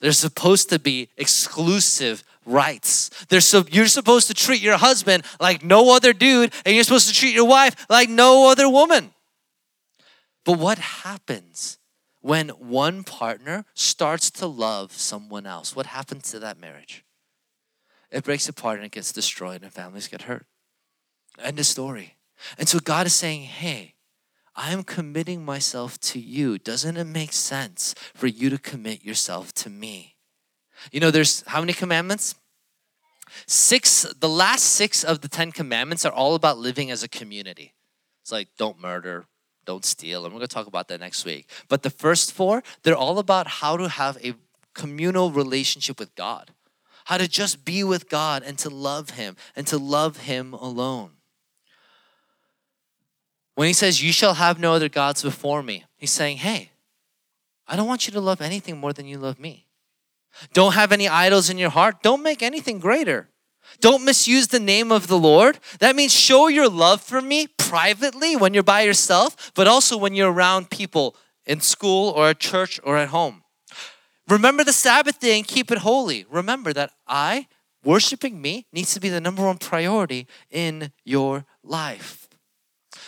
There's 0.00 0.18
supposed 0.18 0.68
to 0.70 0.78
be 0.78 1.08
exclusive 1.16 2.24
rights. 2.46 3.10
There's 3.28 3.46
so 3.46 3.64
you're 3.70 3.86
supposed 3.86 4.28
to 4.28 4.34
treat 4.34 4.60
your 4.60 4.76
husband 4.76 5.24
like 5.40 5.64
no 5.64 5.94
other 5.94 6.12
dude, 6.12 6.52
and 6.64 6.74
you're 6.74 6.84
supposed 6.84 7.08
to 7.08 7.14
treat 7.14 7.34
your 7.34 7.46
wife 7.46 7.86
like 7.88 8.08
no 8.08 8.50
other 8.50 8.68
woman. 8.68 9.12
But 10.44 10.58
what 10.58 10.78
happens 10.78 11.78
when 12.20 12.48
one 12.50 13.02
partner 13.04 13.64
starts 13.74 14.30
to 14.32 14.46
love 14.46 14.92
someone 14.92 15.46
else? 15.46 15.74
What 15.74 15.86
happens 15.86 16.30
to 16.30 16.38
that 16.40 16.60
marriage? 16.60 17.04
It 18.10 18.24
breaks 18.24 18.48
apart 18.48 18.76
and 18.76 18.86
it 18.86 18.92
gets 18.92 19.12
destroyed, 19.12 19.62
and 19.62 19.72
families 19.72 20.08
get 20.08 20.22
hurt. 20.22 20.46
End 21.38 21.58
of 21.58 21.66
story. 21.66 22.16
And 22.58 22.68
so 22.68 22.78
God 22.78 23.06
is 23.06 23.14
saying, 23.14 23.42
hey, 23.42 23.93
I 24.56 24.72
am 24.72 24.84
committing 24.84 25.44
myself 25.44 25.98
to 26.00 26.20
you. 26.20 26.58
Doesn't 26.58 26.96
it 26.96 27.04
make 27.04 27.32
sense 27.32 27.94
for 28.14 28.26
you 28.26 28.50
to 28.50 28.58
commit 28.58 29.04
yourself 29.04 29.52
to 29.54 29.70
me? 29.70 30.14
You 30.92 31.00
know, 31.00 31.10
there's 31.10 31.42
how 31.46 31.60
many 31.60 31.72
commandments? 31.72 32.34
Six, 33.46 34.02
the 34.20 34.28
last 34.28 34.64
six 34.64 35.02
of 35.02 35.20
the 35.20 35.28
Ten 35.28 35.50
Commandments 35.50 36.04
are 36.04 36.12
all 36.12 36.34
about 36.34 36.58
living 36.58 36.90
as 36.90 37.02
a 37.02 37.08
community. 37.08 37.74
It's 38.22 38.30
like 38.30 38.48
don't 38.56 38.80
murder, 38.80 39.26
don't 39.64 39.84
steal, 39.84 40.24
and 40.24 40.32
we're 40.32 40.40
gonna 40.40 40.48
talk 40.48 40.66
about 40.66 40.88
that 40.88 41.00
next 41.00 41.24
week. 41.24 41.50
But 41.68 41.82
the 41.82 41.90
first 41.90 42.32
four, 42.32 42.62
they're 42.82 42.96
all 42.96 43.18
about 43.18 43.46
how 43.46 43.76
to 43.76 43.88
have 43.88 44.18
a 44.24 44.34
communal 44.74 45.30
relationship 45.30 45.98
with 45.98 46.14
God, 46.14 46.52
how 47.06 47.18
to 47.18 47.28
just 47.28 47.64
be 47.64 47.82
with 47.82 48.08
God 48.08 48.42
and 48.44 48.58
to 48.58 48.70
love 48.70 49.10
Him 49.10 49.36
and 49.56 49.66
to 49.66 49.78
love 49.78 50.18
Him 50.18 50.52
alone. 50.52 51.12
When 53.54 53.66
He 53.68 53.72
says, 53.72 54.02
You 54.02 54.12
shall 54.12 54.34
have 54.34 54.58
no 54.58 54.74
other 54.74 54.88
gods 54.88 55.22
before 55.22 55.62
me, 55.62 55.84
He's 55.96 56.10
saying, 56.10 56.38
Hey, 56.38 56.70
I 57.66 57.76
don't 57.76 57.88
want 57.88 58.06
you 58.06 58.12
to 58.12 58.20
love 58.20 58.40
anything 58.40 58.78
more 58.78 58.92
than 58.92 59.06
you 59.06 59.18
love 59.18 59.38
me. 59.38 59.66
Don't 60.52 60.74
have 60.74 60.92
any 60.92 61.08
idols 61.08 61.48
in 61.48 61.58
your 61.58 61.70
heart. 61.70 62.02
Don't 62.02 62.22
make 62.22 62.42
anything 62.42 62.78
greater. 62.78 63.28
Don't 63.80 64.04
misuse 64.04 64.48
the 64.48 64.60
name 64.60 64.92
of 64.92 65.06
the 65.06 65.18
Lord. 65.18 65.58
That 65.78 65.96
means 65.96 66.12
show 66.12 66.48
your 66.48 66.68
love 66.68 67.00
for 67.00 67.20
me 67.20 67.46
privately 67.46 68.36
when 68.36 68.54
you're 68.54 68.62
by 68.62 68.82
yourself, 68.82 69.52
but 69.54 69.66
also 69.66 69.96
when 69.96 70.14
you're 70.14 70.32
around 70.32 70.70
people 70.70 71.16
in 71.46 71.60
school 71.60 72.10
or 72.10 72.28
at 72.28 72.40
church 72.40 72.78
or 72.84 72.96
at 72.96 73.08
home. 73.08 73.42
Remember 74.28 74.64
the 74.64 74.72
Sabbath 74.72 75.20
day 75.20 75.36
and 75.36 75.46
keep 75.46 75.70
it 75.70 75.78
holy. 75.78 76.24
Remember 76.30 76.72
that 76.72 76.92
I, 77.06 77.46
worshiping 77.84 78.40
me, 78.40 78.66
needs 78.72 78.94
to 78.94 79.00
be 79.00 79.08
the 79.08 79.20
number 79.20 79.44
one 79.44 79.58
priority 79.58 80.26
in 80.50 80.92
your 81.04 81.44
life. 81.62 82.23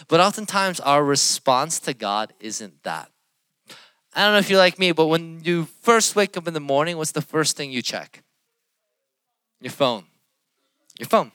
But 0.09 0.20
oftentimes, 0.20 0.80
our 0.80 1.04
response 1.04 1.80
to 1.80 1.94
God 1.94 2.32
isn't 2.40 2.82
that. 2.82 3.11
I 4.14 4.24
don't 4.24 4.32
know 4.32 4.38
if 4.38 4.48
you're 4.48 4.59
like 4.59 4.78
me, 4.78 4.92
but 4.92 5.06
when 5.06 5.42
you 5.44 5.66
first 5.82 6.16
wake 6.16 6.37
up 6.37 6.48
in 6.48 6.54
the 6.54 6.61
morning, 6.61 6.96
what's 6.96 7.12
the 7.12 7.20
first 7.20 7.56
thing 7.56 7.70
you 7.70 7.82
check? 7.82 8.22
Your 9.61 9.72
phone. 9.72 10.04
Your 10.98 11.06
phone. 11.06 11.32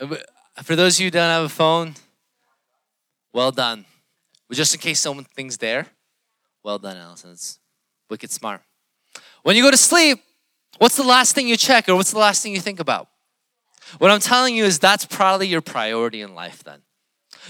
Uh, 0.00 0.16
for 0.62 0.74
those 0.74 0.96
of 0.96 1.00
you 1.00 1.06
who 1.06 1.10
don't 1.12 1.28
have 1.28 1.44
a 1.44 1.48
phone, 1.48 1.94
well 3.32 3.52
done. 3.52 3.84
But 4.48 4.56
just 4.56 4.74
in 4.74 4.80
case 4.80 4.98
someone 4.98 5.24
thinks 5.24 5.56
there, 5.56 5.86
well 6.64 6.78
done, 6.78 6.96
Allison. 6.96 7.30
It's 7.30 7.60
wicked 8.08 8.30
smart. 8.30 8.62
When 9.42 9.56
you 9.56 9.62
go 9.62 9.70
to 9.70 9.76
sleep, 9.76 10.20
what's 10.78 10.96
the 10.96 11.04
last 11.04 11.34
thing 11.34 11.46
you 11.46 11.56
check 11.56 11.88
or 11.88 11.94
what's 11.94 12.10
the 12.10 12.18
last 12.18 12.42
thing 12.42 12.52
you 12.52 12.60
think 12.60 12.80
about? 12.80 13.08
What 13.98 14.10
I'm 14.10 14.20
telling 14.20 14.56
you 14.56 14.64
is 14.64 14.78
that's 14.78 15.04
probably 15.04 15.46
your 15.46 15.60
priority 15.60 16.20
in 16.20 16.34
life 16.34 16.62
then. 16.64 16.80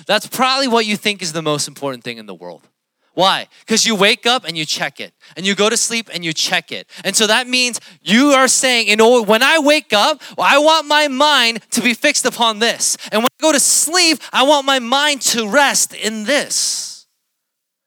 That's 0.07 0.27
probably 0.27 0.69
what 0.69 0.87
you 0.87 0.97
think 0.97 1.23
is 1.23 1.33
the 1.33 1.43
most 1.43 1.69
important 1.69 2.05
thing 2.05 2.19
in 2.19 2.27
the 2.27 2.35
world. 2.35 2.67
Why? 3.15 3.49
Because 3.61 3.87
you 3.87 3.97
wake 3.97 4.25
up 4.25 4.45
and 4.45 4.57
you 4.57 4.65
check 4.65 5.01
it, 5.01 5.13
and 5.37 5.45
you 5.45 5.55
go 5.55 5.69
to 5.69 5.77
sleep 5.77 6.09
and 6.15 6.25
you 6.25 6.33
check 6.33 6.71
it. 6.71 6.89
And 7.05 7.15
so 7.17 7.27
that 7.27 7.49
means 7.49 7.81
you 8.01 8.29
are 8.29 8.47
saying, 8.47 8.89
you 8.89 8.97
know, 8.97 9.23
when 9.23 9.43
I 9.43 9.59
wake 9.59 9.93
up, 9.93 10.23
I 10.39 10.59
want 10.59 10.87
my 10.87 11.09
mind 11.09 11.61
to 11.73 11.81
be 11.81 11.93
fixed 11.93 12.25
upon 12.25 12.61
this. 12.61 12.97
And 13.11 13.23
when 13.23 13.29
I 13.39 13.43
go 13.43 13.53
to 13.53 13.61
sleep, 13.61 14.19
I 14.33 14.45
want 14.45 14.65
my 14.65 14.79
mind 14.79 15.23
to 15.23 15.49
rest 15.49 15.93
in 15.93 16.25
this. 16.25 17.09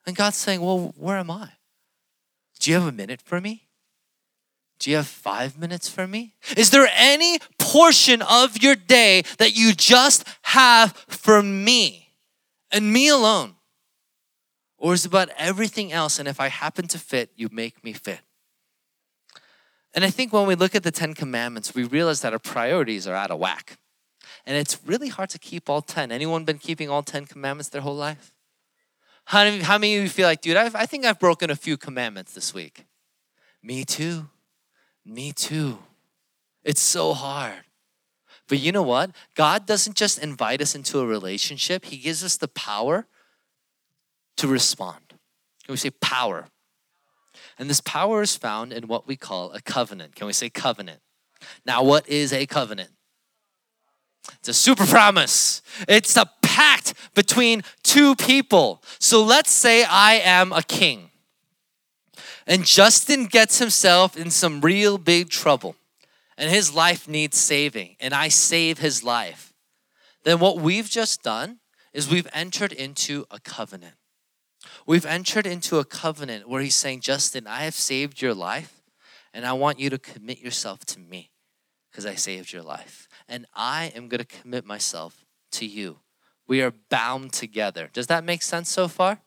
And 0.06 0.16
God's 0.16 0.36
saying, 0.36 0.60
well, 0.60 0.94
where 0.98 1.18
am 1.18 1.32
I? 1.32 1.52
Do 2.60 2.72
you 2.72 2.78
have 2.78 2.88
a 2.88 2.92
minute 2.92 3.22
for 3.22 3.40
me? 3.40 3.68
Do 4.80 4.90
you 4.90 4.98
have 4.98 5.08
five 5.08 5.58
minutes 5.58 5.88
for 5.88 6.06
me? 6.06 6.36
Is 6.58 6.72
there 6.72 6.90
any 6.94 7.40
portion 7.58 8.22
of 8.22 8.62
your 8.62 8.76
day 8.76 9.24
that 9.38 9.56
you 9.56 9.74
just 9.74 10.26
have 10.42 10.92
for 11.08 11.42
me 11.42 12.03
and 12.74 12.92
me 12.92 13.08
alone? 13.08 13.56
Or 14.78 14.94
is 14.94 15.06
it 15.06 15.08
about 15.08 15.30
everything 15.38 15.94
else? 15.94 16.20
And 16.20 16.28
if 16.28 16.42
I 16.42 16.50
happen 16.50 16.88
to 16.90 17.00
fit, 17.00 17.32
you 17.38 17.48
make 17.52 17.84
me 17.84 17.94
fit. 17.94 18.20
And 19.96 20.04
I 20.04 20.10
think 20.10 20.34
when 20.34 20.48
we 20.48 20.56
look 20.56 20.76
at 20.76 20.84
the 20.84 20.92
Ten 20.92 21.14
Commandments, 21.14 21.74
we 21.74 21.84
realize 21.84 22.22
that 22.22 22.34
our 22.34 22.40
priorities 22.40 23.08
are 23.08 23.16
out 23.16 23.32
of 23.32 23.40
whack. 23.40 23.78
And 24.46 24.58
it's 24.58 24.80
really 24.86 25.08
hard 25.08 25.30
to 25.30 25.40
keep 25.40 25.70
all 25.70 25.82
10. 25.82 26.12
Anyone 26.12 26.44
been 26.44 26.58
keeping 26.58 26.90
all 26.90 27.04
10 27.04 27.28
commandments 27.28 27.70
their 27.70 27.82
whole 27.82 27.96
life? 27.96 28.34
How 29.26 29.46
many, 29.46 29.60
how 29.60 29.78
many 29.78 29.96
of 29.96 30.04
you 30.04 30.10
feel 30.10 30.28
like, 30.28 30.42
dude, 30.42 30.58
I've, 30.58 30.76
I 30.76 30.86
think 30.86 31.06
I've 31.06 31.20
broken 31.20 31.50
a 31.50 31.56
few 31.56 31.78
commandments 31.78 32.34
this 32.34 32.54
week? 32.54 32.86
Me 33.62 33.86
too. 33.86 34.28
Me 35.06 35.32
too. 35.32 35.78
It's 36.64 36.82
so 36.82 37.14
hard. 37.14 37.64
But 38.48 38.60
you 38.60 38.72
know 38.72 38.84
what? 38.84 39.12
God 39.36 39.66
doesn't 39.66 39.96
just 39.96 40.20
invite 40.20 40.62
us 40.62 40.76
into 40.76 41.00
a 41.00 41.06
relationship, 41.06 41.86
He 41.86 41.98
gives 41.98 42.24
us 42.24 42.38
the 42.38 42.48
power 42.48 43.08
to 44.38 44.48
respond. 44.48 45.02
Can 45.66 45.74
we 45.74 45.78
say 45.78 45.92
power? 45.92 46.48
And 47.58 47.70
this 47.70 47.82
power 47.82 48.22
is 48.22 48.36
found 48.36 48.74
in 48.74 48.88
what 48.88 49.08
we 49.08 49.16
call 49.16 49.52
a 49.52 49.62
covenant. 49.62 50.16
Can 50.16 50.28
we 50.28 50.34
say 50.34 50.50
covenant? 50.50 51.00
Now, 51.66 51.84
what 51.84 52.08
is 52.10 52.34
a 52.34 52.46
covenant? 52.46 52.90
It's 54.40 54.50
a 54.50 54.54
super 54.54 54.86
promise. 54.86 55.62
It's 55.88 56.16
a 56.18 56.30
pact 56.42 56.94
between 57.14 57.64
two 57.84 58.16
people. 58.16 58.82
So 59.00 59.24
let's 59.24 59.52
say 59.52 59.84
I 59.84 60.14
am 60.16 60.52
a 60.52 60.64
king. 60.64 61.10
And 62.46 62.66
Justin 62.66 63.26
gets 63.26 63.60
himself 63.60 64.18
in 64.18 64.30
some 64.30 64.62
real 64.62 64.98
big 64.98 65.30
trouble. 65.30 65.76
And 66.38 66.50
his 66.50 66.74
life 66.74 67.08
needs 67.08 67.38
saving. 67.38 67.96
And 68.00 68.14
I 68.14 68.28
save 68.28 68.80
his 68.80 69.04
life. 69.04 69.54
Then 70.24 70.40
what 70.40 70.58
we've 70.58 70.90
just 70.90 71.22
done 71.24 71.60
is 71.94 72.10
we've 72.10 72.28
entered 72.34 72.72
into 72.72 73.26
a 73.30 73.40
covenant. 73.40 73.96
We've 74.86 75.06
entered 75.06 75.46
into 75.46 75.80
a 75.80 75.86
covenant 75.86 76.48
where 76.50 76.62
he's 76.62 76.76
saying, 76.76 77.02
Justin, 77.02 77.48
I 77.48 77.64
have 77.64 77.76
saved 77.76 78.22
your 78.22 78.34
life, 78.34 78.82
and 79.34 79.46
I 79.46 79.54
want 79.54 79.80
you 79.80 79.90
to 79.90 79.98
commit 79.98 80.40
yourself 80.40 80.86
to 80.86 81.00
me 81.00 81.32
because 81.92 82.06
I 82.06 82.16
saved 82.16 82.54
your 82.54 82.64
life. 82.64 83.08
And 83.28 83.46
I 83.54 83.92
am 83.96 84.08
going 84.08 84.20
to 84.20 84.26
commit 84.26 84.66
myself 84.66 85.26
to 85.52 85.66
you. 85.66 86.00
We 86.48 86.62
are 86.62 86.74
bound 86.90 87.34
together. 87.34 87.90
Does 87.94 88.08
that 88.08 88.24
make 88.24 88.42
sense 88.42 88.70
so 88.70 88.88
far? 88.88 89.20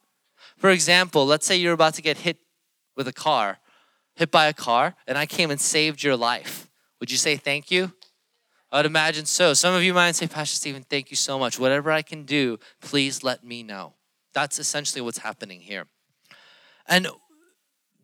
For 0.57 0.71
example, 0.71 1.27
let's 1.27 1.47
say 1.47 1.57
you're 1.57 1.73
about 1.73 1.95
to 1.95 2.03
get 2.03 2.19
hit 2.19 2.39
with 2.97 3.09
a 3.09 3.13
car, 3.13 3.59
hit 4.15 4.31
by 4.31 4.47
a 4.47 4.53
car, 4.53 4.95
and 5.07 5.17
I 5.17 5.27
came 5.27 5.51
and 5.51 5.61
saved 5.61 6.03
your 6.03 6.17
life. 6.17 6.66
Would 7.01 7.11
you 7.11 7.17
say 7.17 7.37
thank 7.37 7.71
you? 7.71 7.93
I 8.73 8.79
would 8.79 8.87
imagine 8.87 9.27
so. 9.27 9.55
Some 9.55 9.75
of 9.75 9.83
you 9.83 9.95
might 9.95 10.17
say, 10.17 10.27
Pastor 10.27 10.57
Stephen, 10.57 10.83
thank 10.83 11.11
you 11.11 11.17
so 11.17 11.39
much. 11.39 11.59
Whatever 11.59 11.91
I 11.91 12.03
can 12.03 12.25
do, 12.25 12.59
please 12.81 13.23
let 13.23 13.45
me 13.45 13.63
know. 13.63 13.95
That's 14.35 14.59
essentially 14.59 15.01
what's 15.01 15.19
happening 15.19 15.61
here. 15.61 15.87
And 16.89 17.07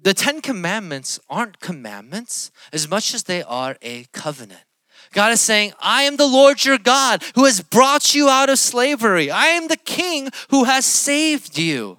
the 0.01 0.15
Ten 0.15 0.41
Commandments 0.41 1.21
aren't 1.29 1.61
commandments 1.61 2.51
as 2.73 2.89
much 2.89 3.15
as 3.15 3.25
they 3.25 3.43
are 3.43 3.77
a 3.83 4.05
covenant. 4.13 4.65
God 5.13 5.33
is 5.33 5.41
saying, 5.41 5.73
I 5.81 6.05
am 6.05 6.17
the 6.17 6.27
Lord 6.27 6.65
your 6.65 6.79
God 6.79 7.23
who 7.35 7.45
has 7.45 7.61
brought 7.61 8.15
you 8.15 8.29
out 8.29 8.49
of 8.49 8.59
slavery. 8.59 9.31
I 9.31 9.47
am 9.47 9.69
the 9.69 9.77
King 9.77 10.31
who 10.51 10.65
has 10.65 10.85
saved 10.85 11.59
you. 11.59 11.99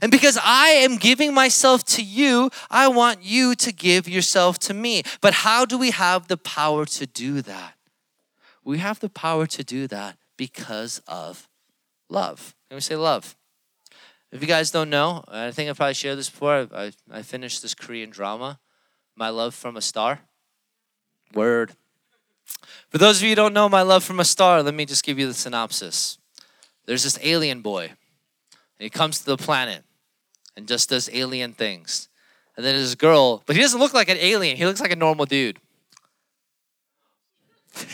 And 0.00 0.10
because 0.10 0.38
I 0.42 0.68
am 0.68 0.96
giving 0.96 1.34
myself 1.34 1.84
to 1.84 2.02
you, 2.02 2.50
I 2.70 2.88
want 2.88 3.22
you 3.22 3.54
to 3.56 3.72
give 3.72 4.08
yourself 4.08 4.58
to 4.60 4.74
me. 4.74 5.02
But 5.20 5.34
how 5.34 5.64
do 5.64 5.76
we 5.76 5.90
have 5.90 6.28
the 6.28 6.36
power 6.36 6.86
to 6.86 7.06
do 7.06 7.42
that? 7.42 7.74
We 8.64 8.78
have 8.78 9.00
the 9.00 9.10
power 9.10 9.46
to 9.46 9.64
do 9.64 9.86
that 9.88 10.16
because 10.36 11.02
of 11.06 11.48
love. 12.08 12.54
Can 12.68 12.76
we 12.76 12.80
say 12.80 12.96
love? 12.96 13.36
If 14.30 14.40
you 14.40 14.48
guys 14.48 14.70
don't 14.70 14.88
know, 14.88 15.24
I 15.28 15.50
think 15.50 15.68
I 15.68 15.74
probably 15.74 15.94
shared 15.94 16.16
this 16.16 16.30
before. 16.30 16.68
I, 16.74 16.92
I 17.10 17.22
finished 17.22 17.60
this 17.60 17.74
Korean 17.74 18.08
drama, 18.08 18.60
My 19.14 19.28
Love 19.28 19.54
from 19.54 19.76
a 19.76 19.82
Star. 19.82 20.20
Word. 21.34 21.72
For 22.88 22.98
those 22.98 23.18
of 23.18 23.24
you 23.24 23.30
who 23.30 23.36
don't 23.36 23.52
know 23.52 23.68
My 23.68 23.82
Love 23.82 24.04
from 24.04 24.20
a 24.20 24.24
Star, 24.24 24.62
let 24.62 24.74
me 24.74 24.86
just 24.86 25.04
give 25.04 25.18
you 25.18 25.26
the 25.26 25.34
synopsis. 25.34 26.18
There's 26.86 27.04
this 27.04 27.18
alien 27.22 27.60
boy, 27.60 27.92
he 28.82 28.90
comes 28.90 29.20
to 29.20 29.26
the 29.26 29.36
planet 29.36 29.84
and 30.56 30.66
just 30.68 30.90
does 30.90 31.08
alien 31.12 31.52
things. 31.52 32.08
And 32.56 32.66
then 32.66 32.76
this 32.76 32.94
girl, 32.94 33.42
but 33.46 33.56
he 33.56 33.62
doesn't 33.62 33.80
look 33.80 33.94
like 33.94 34.08
an 34.08 34.18
alien, 34.18 34.56
he 34.56 34.66
looks 34.66 34.80
like 34.80 34.92
a 34.92 34.96
normal 34.96 35.26
dude. 35.26 35.58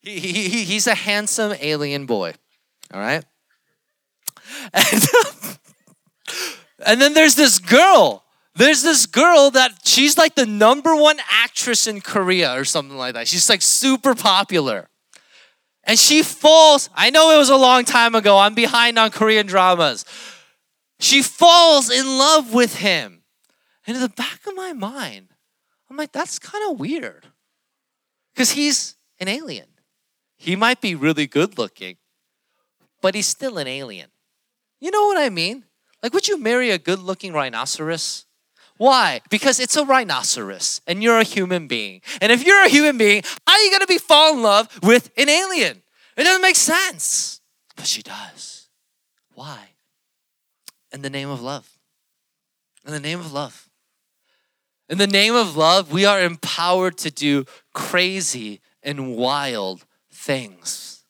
He, 0.00 0.20
he, 0.20 0.64
he's 0.64 0.86
a 0.86 0.94
handsome 0.94 1.54
alien 1.60 2.06
boy. 2.06 2.32
All 2.94 3.00
right? 3.00 3.22
And 4.72 5.02
And 6.80 7.00
then 7.00 7.14
there's 7.14 7.34
this 7.34 7.58
girl. 7.58 8.24
There's 8.54 8.82
this 8.82 9.06
girl 9.06 9.50
that 9.50 9.72
she's 9.84 10.18
like 10.18 10.34
the 10.34 10.46
number 10.46 10.96
one 10.96 11.18
actress 11.30 11.86
in 11.86 12.00
Korea 12.00 12.58
or 12.58 12.64
something 12.64 12.96
like 12.96 13.14
that. 13.14 13.28
She's 13.28 13.48
like 13.48 13.62
super 13.62 14.14
popular. 14.14 14.87
And 15.88 15.98
she 15.98 16.22
falls. 16.22 16.90
I 16.94 17.08
know 17.08 17.34
it 17.34 17.38
was 17.38 17.48
a 17.48 17.56
long 17.56 17.84
time 17.84 18.14
ago. 18.14 18.38
I'm 18.38 18.54
behind 18.54 18.98
on 18.98 19.10
Korean 19.10 19.46
dramas. 19.46 20.04
She 21.00 21.22
falls 21.22 21.90
in 21.90 22.06
love 22.06 22.52
with 22.52 22.76
him. 22.76 23.22
And 23.86 23.96
in 23.96 24.02
the 24.02 24.10
back 24.10 24.46
of 24.46 24.54
my 24.54 24.74
mind, 24.74 25.28
I'm 25.88 25.96
like, 25.96 26.12
that's 26.12 26.38
kind 26.38 26.70
of 26.70 26.78
weird. 26.78 27.28
Because 28.34 28.52
he's 28.52 28.96
an 29.18 29.28
alien. 29.28 29.66
He 30.36 30.56
might 30.56 30.82
be 30.82 30.94
really 30.94 31.26
good 31.26 31.56
looking, 31.56 31.96
but 33.00 33.14
he's 33.14 33.26
still 33.26 33.56
an 33.56 33.66
alien. 33.66 34.10
You 34.80 34.90
know 34.90 35.06
what 35.06 35.16
I 35.16 35.30
mean? 35.30 35.64
Like, 36.02 36.12
would 36.12 36.28
you 36.28 36.38
marry 36.38 36.70
a 36.70 36.78
good 36.78 37.00
looking 37.00 37.32
rhinoceros? 37.32 38.26
Why? 38.78 39.20
Because 39.28 39.60
it's 39.60 39.76
a 39.76 39.84
rhinoceros 39.84 40.80
and 40.86 41.02
you're 41.02 41.18
a 41.18 41.24
human 41.24 41.66
being. 41.66 42.00
And 42.20 42.32
if 42.32 42.46
you're 42.46 42.64
a 42.64 42.68
human 42.68 42.96
being, 42.96 43.22
how 43.46 43.54
are 43.54 43.60
you 43.60 43.70
going 43.70 43.80
to 43.80 43.86
be 43.86 43.98
fall 43.98 44.34
in 44.34 44.42
love 44.42 44.68
with 44.82 45.10
an 45.16 45.28
alien? 45.28 45.82
It 46.16 46.24
doesn't 46.24 46.42
make 46.42 46.56
sense. 46.56 47.40
But 47.76 47.86
she 47.86 48.02
does. 48.02 48.68
Why? 49.34 49.58
In 50.92 51.02
the 51.02 51.10
name 51.10 51.28
of 51.28 51.42
love. 51.42 51.78
In 52.86 52.92
the 52.92 53.00
name 53.00 53.20
of 53.20 53.32
love. 53.32 53.68
In 54.88 54.98
the 54.98 55.06
name 55.06 55.34
of 55.34 55.56
love, 55.56 55.92
we 55.92 56.06
are 56.06 56.20
empowered 56.20 56.96
to 56.98 57.10
do 57.10 57.44
crazy 57.74 58.60
and 58.82 59.16
wild 59.16 59.84
things. 60.10 61.04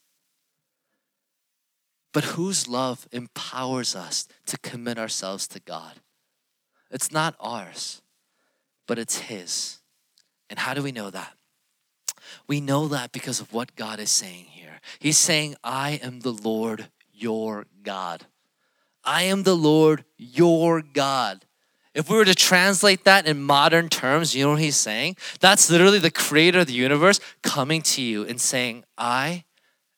But 2.12 2.24
whose 2.24 2.66
love 2.66 3.07
empowers 3.12 3.94
us 3.94 4.26
to 4.46 4.59
commit 4.59 4.98
ourselves 4.98 5.46
to 5.48 5.61
God? 5.61 6.00
It's 6.90 7.12
not 7.12 7.35
ours, 7.40 8.03
but 8.87 8.98
it's 8.98 9.18
His. 9.18 9.79
And 10.51 10.59
how 10.59 10.74
do 10.74 10.83
we 10.83 10.92
know 10.92 11.11
that? 11.11 11.35
We 12.46 12.61
know 12.61 12.88
that 12.88 13.12
because 13.12 13.40
of 13.40 13.53
what 13.53 13.77
God 13.77 14.01
is 14.01 14.11
saying 14.11 14.46
here. 14.46 14.81
He's 14.98 15.18
saying, 15.18 15.57
I 15.62 16.01
am 16.03 16.20
the 16.20 16.33
Lord 16.33 16.88
your 17.12 17.66
God. 17.83 18.27
I 19.05 19.22
am 19.24 19.42
the 19.42 19.57
Lord 19.57 20.05
your 20.16 20.83
God. 20.83 21.44
If 21.94 22.09
we 22.09 22.16
were 22.16 22.24
to 22.24 22.35
translate 22.35 23.05
that 23.05 23.27
in 23.27 23.42
modern 23.42 23.88
terms, 23.88 24.35
you 24.35 24.44
know 24.44 24.53
what 24.53 24.61
he's 24.61 24.77
saying? 24.77 25.16
That's 25.40 25.70
literally 25.70 25.98
the 25.98 26.11
creator 26.11 26.61
of 26.61 26.66
the 26.66 26.72
universe 26.72 27.18
coming 27.42 27.83
to 27.83 28.03
you 28.03 28.24
and 28.24 28.40
saying, 28.40 28.85
I 28.96 29.44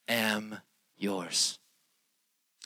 am 0.08 0.58
yours. 0.96 1.58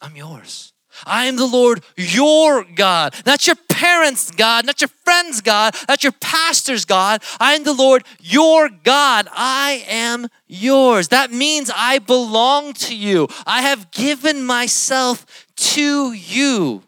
I'm 0.00 0.16
yours. 0.16 0.72
I 1.04 1.24
am 1.26 1.36
the 1.36 1.46
Lord 1.46 1.82
your 1.96 2.62
God, 2.62 3.14
not 3.26 3.46
your 3.46 3.56
parents' 3.74 4.30
God, 4.30 4.64
not 4.64 4.80
your 4.80 4.88
friends' 5.04 5.40
God, 5.40 5.74
not 5.88 6.04
your 6.04 6.12
pastor's 6.12 6.84
God. 6.84 7.22
I 7.40 7.54
am 7.54 7.64
the 7.64 7.72
Lord 7.72 8.04
your 8.20 8.68
God. 8.68 9.26
I 9.32 9.84
am 9.88 10.28
yours. 10.46 11.08
That 11.08 11.32
means 11.32 11.70
I 11.74 11.98
belong 11.98 12.72
to 12.74 12.94
you. 12.94 13.26
I 13.46 13.62
have 13.62 13.90
given 13.90 14.44
myself 14.44 15.46
to 15.56 16.12
you. 16.12 16.84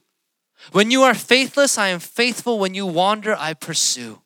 When 0.70 0.90
you 0.90 1.02
are 1.02 1.14
faithless, 1.14 1.76
I 1.76 1.88
am 1.88 2.00
faithful. 2.00 2.58
When 2.58 2.74
you 2.74 2.86
wander, 2.86 3.34
I 3.36 3.54
pursue. 3.54 4.22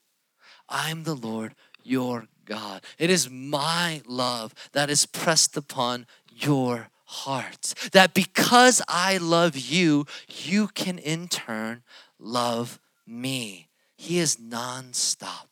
I 0.68 0.90
am 0.90 1.04
the 1.04 1.14
Lord 1.14 1.54
your 1.82 2.28
God. 2.44 2.82
It 2.98 3.08
is 3.08 3.30
my 3.30 4.02
love 4.06 4.54
that 4.72 4.90
is 4.90 5.06
pressed 5.06 5.56
upon 5.56 6.06
your 6.28 6.88
heart. 7.04 7.74
That 7.92 8.14
because 8.14 8.82
I 8.88 9.16
love 9.16 9.56
you, 9.56 10.06
you 10.28 10.68
can 10.68 10.98
in 10.98 11.28
turn 11.28 11.82
love 12.20 12.78
me. 13.06 13.68
He 13.96 14.18
is 14.18 14.36
nonstop. 14.36 15.46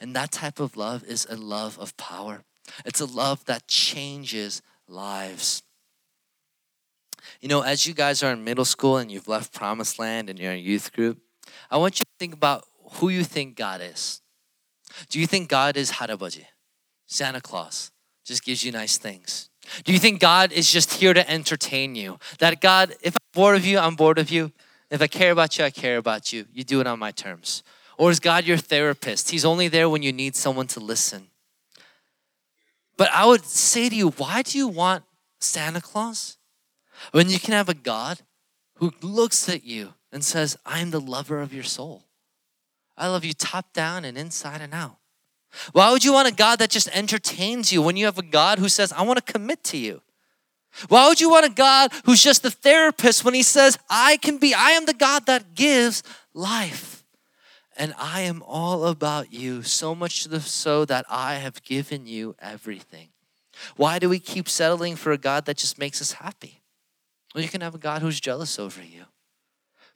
And 0.00 0.14
that 0.16 0.32
type 0.32 0.58
of 0.58 0.76
love 0.76 1.04
is 1.04 1.26
a 1.30 1.36
love 1.36 1.78
of 1.78 1.96
power. 1.96 2.44
It's 2.84 3.00
a 3.00 3.06
love 3.06 3.44
that 3.44 3.68
changes 3.68 4.62
lives. 4.88 5.62
You 7.40 7.48
know, 7.48 7.62
as 7.62 7.86
you 7.86 7.94
guys 7.94 8.22
are 8.22 8.32
in 8.32 8.44
middle 8.44 8.64
school 8.64 8.96
and 8.96 9.10
you've 9.10 9.28
left 9.28 9.52
Promised 9.52 9.98
Land 9.98 10.30
and 10.30 10.38
you're 10.38 10.52
in 10.52 10.62
youth 10.62 10.92
group, 10.92 11.18
I 11.70 11.76
want 11.76 11.98
you 11.98 12.04
to 12.04 12.10
think 12.18 12.34
about 12.34 12.64
who 12.94 13.08
you 13.08 13.24
think 13.24 13.56
God 13.56 13.80
is. 13.82 14.20
Do 15.08 15.20
you 15.20 15.26
think 15.26 15.48
God 15.48 15.76
is 15.76 15.92
Harabaji, 15.92 16.44
Santa 17.06 17.40
Claus, 17.40 17.90
just 18.24 18.44
gives 18.44 18.64
you 18.64 18.72
nice 18.72 18.96
things? 18.98 19.50
Do 19.84 19.92
you 19.92 19.98
think 19.98 20.20
God 20.20 20.52
is 20.52 20.70
just 20.70 20.94
here 20.94 21.12
to 21.12 21.28
entertain 21.28 21.94
you? 21.94 22.18
That 22.38 22.60
God, 22.60 22.94
if 23.02 23.14
I'm 23.14 23.40
bored 23.40 23.56
of 23.56 23.66
you, 23.66 23.78
I'm 23.78 23.96
bored 23.96 24.18
of 24.18 24.30
you. 24.30 24.52
If 24.90 25.02
I 25.02 25.06
care 25.06 25.32
about 25.32 25.58
you, 25.58 25.64
I 25.64 25.70
care 25.70 25.96
about 25.96 26.32
you. 26.32 26.46
You 26.52 26.64
do 26.64 26.80
it 26.80 26.86
on 26.86 26.98
my 26.98 27.10
terms. 27.10 27.62
Or 27.98 28.10
is 28.10 28.20
God 28.20 28.44
your 28.44 28.56
therapist? 28.56 29.30
He's 29.30 29.44
only 29.44 29.68
there 29.68 29.88
when 29.88 30.02
you 30.02 30.12
need 30.12 30.36
someone 30.36 30.66
to 30.68 30.80
listen. 30.80 31.28
But 32.96 33.10
I 33.12 33.26
would 33.26 33.44
say 33.44 33.88
to 33.88 33.94
you, 33.94 34.10
why 34.10 34.42
do 34.42 34.56
you 34.56 34.68
want 34.68 35.04
Santa 35.40 35.80
Claus? 35.80 36.38
When 37.12 37.28
you 37.28 37.38
can 37.38 37.52
have 37.52 37.68
a 37.68 37.74
God 37.74 38.20
who 38.76 38.92
looks 39.02 39.48
at 39.48 39.64
you 39.64 39.94
and 40.12 40.24
says, 40.24 40.56
I'm 40.64 40.90
the 40.90 41.00
lover 41.00 41.40
of 41.40 41.52
your 41.52 41.64
soul. 41.64 42.04
I 42.96 43.08
love 43.08 43.24
you 43.24 43.32
top 43.32 43.72
down 43.72 44.04
and 44.04 44.16
inside 44.16 44.60
and 44.60 44.72
out. 44.72 44.96
Why 45.72 45.90
would 45.90 46.04
you 46.04 46.12
want 46.12 46.28
a 46.28 46.34
God 46.34 46.58
that 46.58 46.70
just 46.70 46.88
entertains 46.94 47.72
you 47.72 47.82
when 47.82 47.96
you 47.96 48.06
have 48.06 48.18
a 48.18 48.22
God 48.22 48.58
who 48.58 48.68
says, 48.68 48.92
I 48.92 49.02
want 49.02 49.24
to 49.24 49.32
commit 49.32 49.64
to 49.64 49.76
you? 49.76 50.02
Why 50.88 51.08
would 51.08 51.20
you 51.20 51.30
want 51.30 51.46
a 51.46 51.50
God 51.50 51.92
who's 52.04 52.22
just 52.22 52.44
a 52.44 52.50
therapist 52.50 53.24
when 53.24 53.34
he 53.34 53.42
says, 53.42 53.78
I 53.88 54.18
can 54.18 54.38
be, 54.38 54.54
I 54.54 54.70
am 54.70 54.86
the 54.86 54.94
God 54.94 55.26
that 55.26 55.54
gives 55.54 56.02
life? 56.34 57.04
And 57.76 57.94
I 57.98 58.22
am 58.22 58.42
all 58.42 58.86
about 58.86 59.32
you, 59.32 59.62
so 59.62 59.94
much 59.94 60.26
so 60.28 60.84
that 60.86 61.04
I 61.10 61.34
have 61.34 61.62
given 61.62 62.06
you 62.06 62.34
everything. 62.38 63.08
Why 63.76 63.98
do 63.98 64.08
we 64.08 64.18
keep 64.18 64.48
settling 64.48 64.96
for 64.96 65.12
a 65.12 65.18
God 65.18 65.44
that 65.46 65.56
just 65.56 65.78
makes 65.78 66.00
us 66.00 66.12
happy? 66.12 66.62
Well, 67.34 67.42
you 67.42 67.50
can 67.50 67.60
have 67.60 67.74
a 67.74 67.78
God 67.78 68.00
who's 68.00 68.20
jealous 68.20 68.58
over 68.58 68.82
you, 68.82 69.04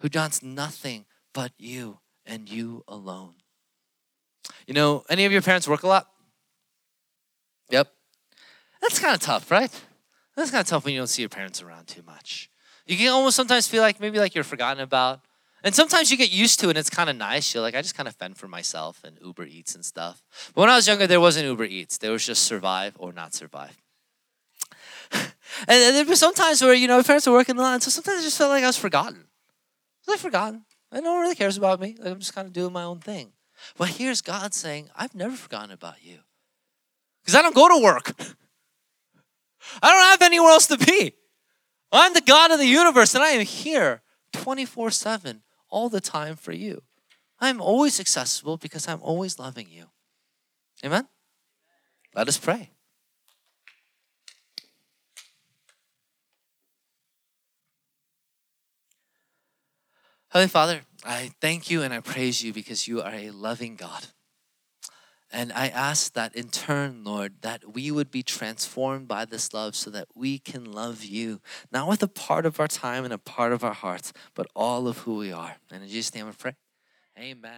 who 0.01 0.09
wants 0.15 0.43
nothing 0.43 1.07
but 1.33 1.53
you 1.59 2.01
and 2.27 2.51
you 2.51 2.85
alone. 2.87 3.35
You 4.67 4.75
know, 4.75 5.05
any 5.09 5.25
of 5.25 5.33
your 5.33 5.43
parents 5.43 5.69
work 5.69 5.83
a 5.83 5.89
lot? 5.89 6.07
Yep. 7.71 7.91
That's 8.83 8.99
kind 8.99 9.15
of 9.15 9.21
tough, 9.21 9.51
right? 9.51 9.73
That's 10.41 10.51
kind 10.51 10.63
of 10.63 10.69
tough 10.69 10.87
when 10.87 10.95
you 10.95 11.01
don't 11.01 11.07
see 11.07 11.21
your 11.21 11.29
parents 11.29 11.61
around 11.61 11.87
too 11.87 12.01
much. 12.03 12.49
You 12.87 12.97
can 12.97 13.09
almost 13.09 13.37
sometimes 13.37 13.69
feel 13.69 13.83
like 13.83 14.01
maybe 14.01 14.19
like 14.19 14.35
you're 14.35 14.43
forgotten 14.43 14.83
about. 14.83 15.21
And 15.63 15.75
sometimes 15.75 16.11
you 16.11 16.17
get 16.17 16.33
used 16.33 16.61
to 16.61 16.69
it 16.69 16.71
and 16.71 16.79
it's 16.79 16.89
kind 16.89 17.11
of 17.11 17.17
nice. 17.17 17.53
You're 17.53 17.63
like, 17.63 17.75
I 17.75 17.83
just 17.83 17.95
kind 17.95 18.09
of 18.09 18.17
fend 18.17 18.39
for 18.39 18.49
myself 18.49 19.05
and 19.05 19.19
Uber 19.23 19.45
Eats 19.45 19.75
and 19.75 19.85
stuff. 19.85 20.23
But 20.55 20.63
when 20.63 20.71
I 20.71 20.77
was 20.77 20.89
younger, 20.89 21.07
there 21.07 21.21
wasn't 21.21 21.45
Uber 21.45 21.65
Eats. 21.65 21.99
There 21.99 22.11
was 22.11 22.25
just 22.25 22.45
survive 22.45 22.97
or 22.99 23.13
not 23.13 23.35
survive. 23.35 23.77
and, 25.13 25.31
there 25.69 26.07
were 26.07 26.17
some 26.17 26.33
times 26.33 26.63
where, 26.63 26.73
you 26.73 26.89
know, 26.89 26.97
my 26.97 27.03
parents 27.03 27.27
were 27.27 27.35
working 27.35 27.59
a 27.59 27.61
lot. 27.61 27.75
And 27.75 27.83
so 27.83 27.91
sometimes 27.91 28.21
I 28.21 28.23
just 28.23 28.39
felt 28.39 28.49
like 28.49 28.65
I 28.65 28.69
was 28.69 28.79
forgotten. 28.79 29.19
I 29.19 30.01
was 30.07 30.09
like 30.09 30.21
forgotten. 30.21 30.65
And 30.91 31.05
no 31.05 31.13
one 31.13 31.21
really 31.21 31.35
cares 31.35 31.59
about 31.59 31.81
me. 31.81 31.99
Like 31.99 32.13
I'm 32.13 32.19
just 32.19 32.35
kind 32.35 32.47
of 32.47 32.55
doing 32.55 32.73
my 32.73 32.85
own 32.85 33.01
thing. 33.01 33.33
But 33.77 33.91
here's 33.91 34.23
God 34.23 34.55
saying, 34.55 34.89
I've 34.97 35.15
never 35.15 35.37
forgotten 35.37 35.71
about 35.71 36.03
you. 36.03 36.21
Because 37.23 37.35
I 37.35 37.43
don't 37.43 37.55
go 37.55 37.69
to 37.69 37.85
work. 37.85 38.15
I 39.83 39.91
don't 39.91 40.03
have 40.03 40.23
anywhere 40.23 40.51
else 40.51 40.67
to 40.69 40.79
be. 40.79 41.15
I'm 41.93 42.15
the 42.15 42.21
God 42.21 42.51
of 42.51 42.59
the 42.59 42.67
universe 42.67 43.15
and 43.15 43.25
I 43.25 43.31
am 43.31 43.45
here 43.45 44.03
24 44.33 44.91
7 44.91 45.43
all 45.69 45.89
the 45.89 46.01
time 46.01 46.37
for 46.37 46.53
you. 46.53 46.83
I'm 47.41 47.61
always 47.61 47.99
accessible 47.99 48.57
because 48.59 48.87
I'm 48.87 49.01
always 49.03 49.39
loving 49.39 49.69
you. 49.71 49.87
Amen? 50.85 51.09
Let 52.15 52.29
us 52.29 52.39
pray. 52.39 52.71
Heavenly 60.31 60.49
Father, 60.49 60.81
I 61.05 61.33
thank 61.41 61.71
you 61.71 61.83
and 61.83 61.93
I 61.93 62.01
praise 62.01 62.43
you 62.43 62.53
because 62.53 62.87
you 62.87 63.03
are 63.03 63.13
a 63.13 63.31
loving 63.31 63.75
God. 63.75 64.07
And 65.33 65.53
I 65.53 65.69
ask 65.69 66.13
that 66.15 66.35
in 66.35 66.49
turn, 66.49 67.05
Lord, 67.05 67.35
that 67.43 67.75
we 67.75 67.91
would 67.91 68.11
be 68.11 68.23
transformed 68.23 69.07
by 69.07 69.25
this 69.25 69.55
love 69.55 69.77
so 69.77 69.91
that 69.91 70.09
we 70.15 70.39
can 70.39 70.73
love 70.73 71.05
you, 71.05 71.41
not 71.71 71.89
with 71.89 72.03
a 72.03 72.09
part 72.09 72.47
of 72.47 72.59
our 72.59 72.69
time 72.69 73.05
and 73.05 73.13
a 73.13 73.19
part 73.19 73.53
of 73.53 73.63
our 73.63 73.75
hearts, 73.75 74.13
but 74.35 74.49
all 74.57 74.89
of 74.89 74.99
who 74.99 75.17
we 75.17 75.33
are. 75.33 75.57
And 75.71 75.85
in 75.85 75.89
Jesus' 75.89 76.15
name 76.15 76.27
I 76.27 76.33
pray. 76.33 76.57
Amen. 77.19 77.53